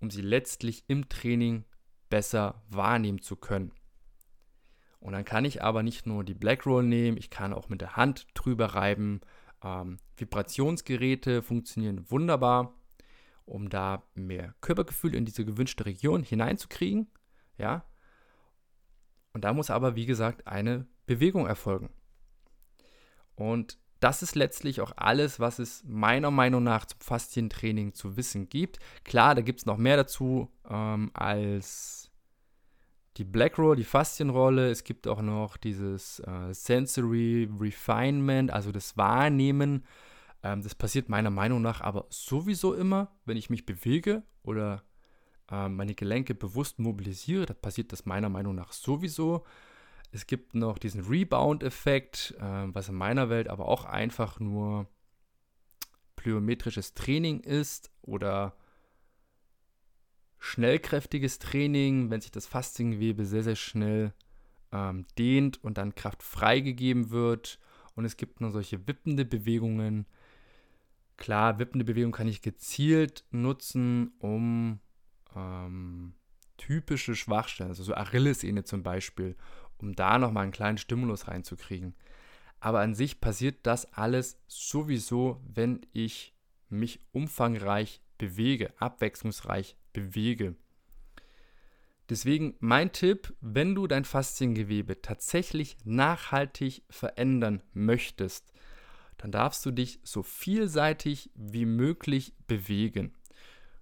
um 0.00 0.10
sie 0.10 0.22
letztlich 0.22 0.84
im 0.88 1.08
Training 1.08 1.64
besser 2.08 2.62
wahrnehmen 2.70 3.20
zu 3.20 3.36
können. 3.36 3.72
Und 5.00 5.12
dann 5.12 5.24
kann 5.24 5.44
ich 5.44 5.62
aber 5.62 5.82
nicht 5.82 6.06
nur 6.06 6.24
die 6.24 6.34
Black 6.34 6.66
Roll 6.66 6.82
nehmen, 6.84 7.16
ich 7.16 7.30
kann 7.30 7.52
auch 7.52 7.68
mit 7.68 7.80
der 7.80 7.96
Hand 7.96 8.26
drüber 8.34 8.66
reiben. 8.66 9.20
Ähm, 9.62 9.98
Vibrationsgeräte 10.16 11.42
funktionieren 11.42 12.10
wunderbar, 12.10 12.74
um 13.44 13.68
da 13.68 14.02
mehr 14.14 14.54
Körpergefühl 14.60 15.14
in 15.14 15.24
diese 15.24 15.44
gewünschte 15.44 15.86
Region 15.86 16.22
hineinzukriegen. 16.22 17.10
Ja, 17.58 17.84
und 19.32 19.44
da 19.44 19.52
muss 19.52 19.70
aber, 19.70 19.96
wie 19.96 20.06
gesagt, 20.06 20.46
eine 20.46 20.86
Bewegung 21.06 21.46
erfolgen. 21.46 21.90
Und 23.34 23.78
das 24.00 24.22
ist 24.22 24.36
letztlich 24.36 24.80
auch 24.80 24.92
alles, 24.96 25.40
was 25.40 25.58
es 25.58 25.82
meiner 25.84 26.30
Meinung 26.30 26.62
nach 26.62 26.86
zum 26.86 27.00
Faszientraining 27.00 27.94
zu 27.94 28.16
wissen 28.16 28.48
gibt. 28.48 28.78
Klar, 29.04 29.34
da 29.34 29.40
gibt 29.40 29.60
es 29.60 29.66
noch 29.66 29.76
mehr 29.76 29.96
dazu 29.96 30.50
ähm, 30.68 31.10
als 31.14 32.10
die 33.16 33.24
Black 33.24 33.58
Roll, 33.58 33.76
die 33.76 33.84
Faszienrolle. 33.84 34.70
Es 34.70 34.84
gibt 34.84 35.08
auch 35.08 35.20
noch 35.20 35.56
dieses 35.56 36.20
äh, 36.20 36.52
Sensory 36.54 37.50
Refinement, 37.58 38.52
also 38.52 38.70
das 38.70 38.96
Wahrnehmen. 38.96 39.84
Ähm, 40.44 40.62
das 40.62 40.76
passiert 40.76 41.08
meiner 41.08 41.30
Meinung 41.30 41.60
nach 41.60 41.80
aber 41.80 42.06
sowieso 42.10 42.74
immer, 42.74 43.10
wenn 43.24 43.36
ich 43.36 43.50
mich 43.50 43.66
bewege 43.66 44.22
oder 44.44 44.84
äh, 45.50 45.68
meine 45.68 45.94
Gelenke 45.94 46.34
bewusst 46.34 46.78
mobilisiere. 46.78 47.46
Da 47.46 47.54
passiert 47.54 47.92
das 47.92 48.06
meiner 48.06 48.28
Meinung 48.28 48.54
nach 48.54 48.72
sowieso. 48.72 49.44
Es 50.10 50.26
gibt 50.26 50.54
noch 50.54 50.78
diesen 50.78 51.04
Rebound-Effekt, 51.04 52.34
äh, 52.38 52.42
was 52.42 52.88
in 52.88 52.94
meiner 52.94 53.28
Welt 53.28 53.48
aber 53.48 53.68
auch 53.68 53.84
einfach 53.84 54.40
nur 54.40 54.88
plyometrisches 56.16 56.94
Training 56.94 57.40
ist 57.40 57.90
oder 58.02 58.56
schnellkräftiges 60.38 61.38
Training, 61.38 62.10
wenn 62.10 62.20
sich 62.20 62.30
das 62.30 62.46
Fasziengewebe 62.46 63.24
sehr, 63.24 63.42
sehr 63.42 63.56
schnell 63.56 64.12
ähm, 64.72 65.06
dehnt 65.18 65.62
und 65.62 65.78
dann 65.78 65.94
Kraft 65.94 66.22
freigegeben 66.22 67.10
wird 67.10 67.58
und 67.94 68.04
es 68.04 68.16
gibt 68.16 68.40
noch 68.40 68.50
solche 68.50 68.86
wippende 68.86 69.24
Bewegungen. 69.24 70.06
Klar, 71.16 71.58
wippende 71.58 71.84
Bewegungen 71.84 72.12
kann 72.12 72.28
ich 72.28 72.42
gezielt 72.42 73.24
nutzen, 73.30 74.12
um 74.20 74.80
ähm, 75.34 76.14
typische 76.56 77.14
Schwachstellen, 77.14 77.70
also 77.70 77.82
so 77.82 77.94
Achillessehne 77.94 78.64
zum 78.64 78.82
Beispiel, 78.82 79.36
um 79.78 79.94
da 79.94 80.18
nochmal 80.18 80.44
einen 80.44 80.52
kleinen 80.52 80.78
Stimulus 80.78 81.28
reinzukriegen. 81.28 81.94
Aber 82.60 82.80
an 82.80 82.94
sich 82.94 83.20
passiert 83.20 83.58
das 83.62 83.92
alles 83.92 84.40
sowieso, 84.48 85.40
wenn 85.46 85.80
ich 85.92 86.34
mich 86.68 87.00
umfangreich 87.12 88.02
bewege, 88.18 88.72
abwechslungsreich 88.78 89.76
bewege. 89.92 90.56
Deswegen 92.08 92.54
mein 92.58 92.92
Tipp, 92.92 93.34
wenn 93.40 93.74
du 93.74 93.86
dein 93.86 94.04
Fasziengewebe 94.04 95.02
tatsächlich 95.02 95.76
nachhaltig 95.84 96.82
verändern 96.88 97.62
möchtest, 97.74 98.52
dann 99.18 99.30
darfst 99.30 99.66
du 99.66 99.70
dich 99.70 100.00
so 100.04 100.22
vielseitig 100.22 101.30
wie 101.34 101.66
möglich 101.66 102.34
bewegen. 102.46 103.14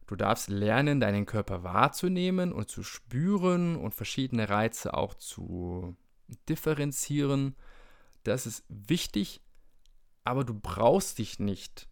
Du 0.07 0.14
darfst 0.14 0.49
lernen, 0.49 1.01
deinen 1.01 1.27
Körper 1.27 1.64
wahrzunehmen 1.64 2.53
und 2.53 2.71
zu 2.71 2.83
spüren 2.83 3.77
und 3.77 3.95
verschiedene 3.95 4.49
Reize 4.49 4.95
auch 4.95 5.14
zu 5.14 5.97
differenzieren. 6.49 7.57
Das 8.23 8.47
ist 8.47 8.64
wichtig, 8.69 9.40
aber 10.25 10.45
du 10.45 10.55
brauchst 10.55 11.19
dich 11.19 11.38
nicht 11.38 11.88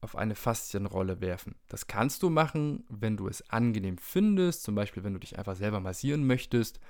auf 0.00 0.16
eine 0.16 0.34
Faszienrolle 0.34 1.20
werfen. 1.20 1.54
Das 1.68 1.86
kannst 1.86 2.22
du 2.24 2.30
machen, 2.30 2.84
wenn 2.88 3.16
du 3.16 3.28
es 3.28 3.48
angenehm 3.50 3.98
findest, 3.98 4.64
zum 4.64 4.74
Beispiel 4.74 5.04
wenn 5.04 5.14
du 5.14 5.20
dich 5.20 5.38
einfach 5.38 5.54
selber 5.54 5.78
massieren 5.78 6.26
möchtest. 6.26 6.80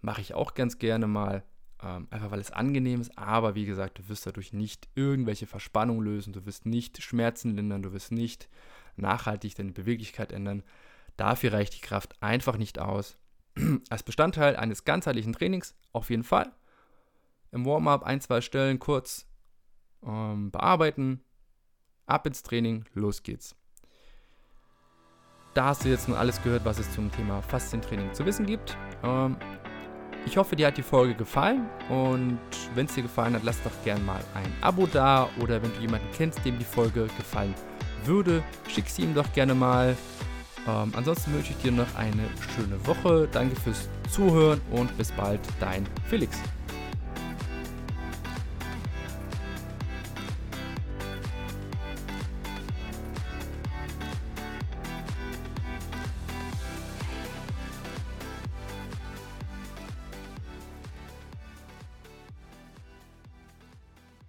Mache 0.00 0.20
ich 0.20 0.34
auch 0.34 0.54
ganz 0.54 0.78
gerne 0.78 1.08
mal, 1.08 1.42
ähm, 1.82 2.06
einfach 2.10 2.30
weil 2.30 2.38
es 2.38 2.52
angenehm 2.52 3.00
ist. 3.00 3.18
Aber 3.18 3.56
wie 3.56 3.66
gesagt, 3.66 3.98
du 3.98 4.08
wirst 4.08 4.26
dadurch 4.26 4.52
nicht 4.52 4.88
irgendwelche 4.94 5.48
Verspannungen 5.48 6.04
lösen, 6.04 6.32
du 6.32 6.46
wirst 6.46 6.64
nicht 6.64 7.02
Schmerzen 7.02 7.56
lindern, 7.56 7.82
du 7.82 7.92
wirst 7.92 8.12
nicht 8.12 8.48
nachhaltig 8.98 9.54
deine 9.54 9.72
Beweglichkeit 9.72 10.32
ändern. 10.32 10.62
Dafür 11.16 11.52
reicht 11.52 11.74
die 11.74 11.80
Kraft 11.80 12.20
einfach 12.22 12.56
nicht 12.56 12.78
aus. 12.78 13.18
Als 13.90 14.02
Bestandteil 14.02 14.56
eines 14.56 14.84
ganzheitlichen 14.84 15.32
Trainings 15.32 15.74
auf 15.92 16.10
jeden 16.10 16.24
Fall. 16.24 16.52
Im 17.50 17.64
Warm-up 17.64 18.02
ein, 18.02 18.20
zwei 18.20 18.40
Stellen 18.40 18.78
kurz 18.78 19.26
ähm, 20.04 20.50
bearbeiten, 20.50 21.22
ab 22.06 22.26
ins 22.26 22.42
Training, 22.42 22.84
los 22.94 23.22
geht's. 23.22 23.56
Da 25.54 25.66
hast 25.66 25.84
du 25.84 25.88
jetzt 25.88 26.08
nun 26.08 26.16
alles 26.16 26.42
gehört, 26.42 26.64
was 26.64 26.78
es 26.78 26.92
zum 26.92 27.10
Thema 27.10 27.42
Faszientraining 27.42 28.12
zu 28.12 28.24
wissen 28.26 28.46
gibt. 28.46 28.76
Ähm, 29.02 29.36
ich 30.26 30.36
hoffe, 30.36 30.56
dir 30.56 30.66
hat 30.66 30.76
die 30.76 30.82
Folge 30.82 31.14
gefallen 31.14 31.68
und 31.88 32.38
wenn 32.74 32.86
es 32.86 32.94
dir 32.94 33.02
gefallen 33.02 33.34
hat, 33.34 33.44
lass 33.44 33.62
doch 33.62 33.72
gerne 33.82 34.02
mal 34.04 34.22
ein 34.34 34.52
Abo 34.60 34.86
da 34.86 35.28
oder 35.40 35.62
wenn 35.62 35.72
du 35.74 35.80
jemanden 35.80 36.08
kennst, 36.12 36.44
dem 36.44 36.58
die 36.58 36.64
Folge 36.64 37.06
gefallen 37.16 37.54
würde, 38.04 38.42
schick 38.68 38.88
sie 38.88 39.02
ihm 39.02 39.14
doch 39.14 39.32
gerne 39.32 39.54
mal. 39.54 39.96
Ähm, 40.66 40.92
ansonsten 40.96 41.32
wünsche 41.32 41.52
ich 41.52 41.58
dir 41.58 41.72
noch 41.72 41.94
eine 41.96 42.24
schöne 42.54 42.84
Woche. 42.86 43.28
Danke 43.32 43.56
fürs 43.56 43.88
Zuhören 44.10 44.60
und 44.70 44.96
bis 44.98 45.12
bald, 45.12 45.40
dein 45.60 45.86
Felix. 46.08 46.38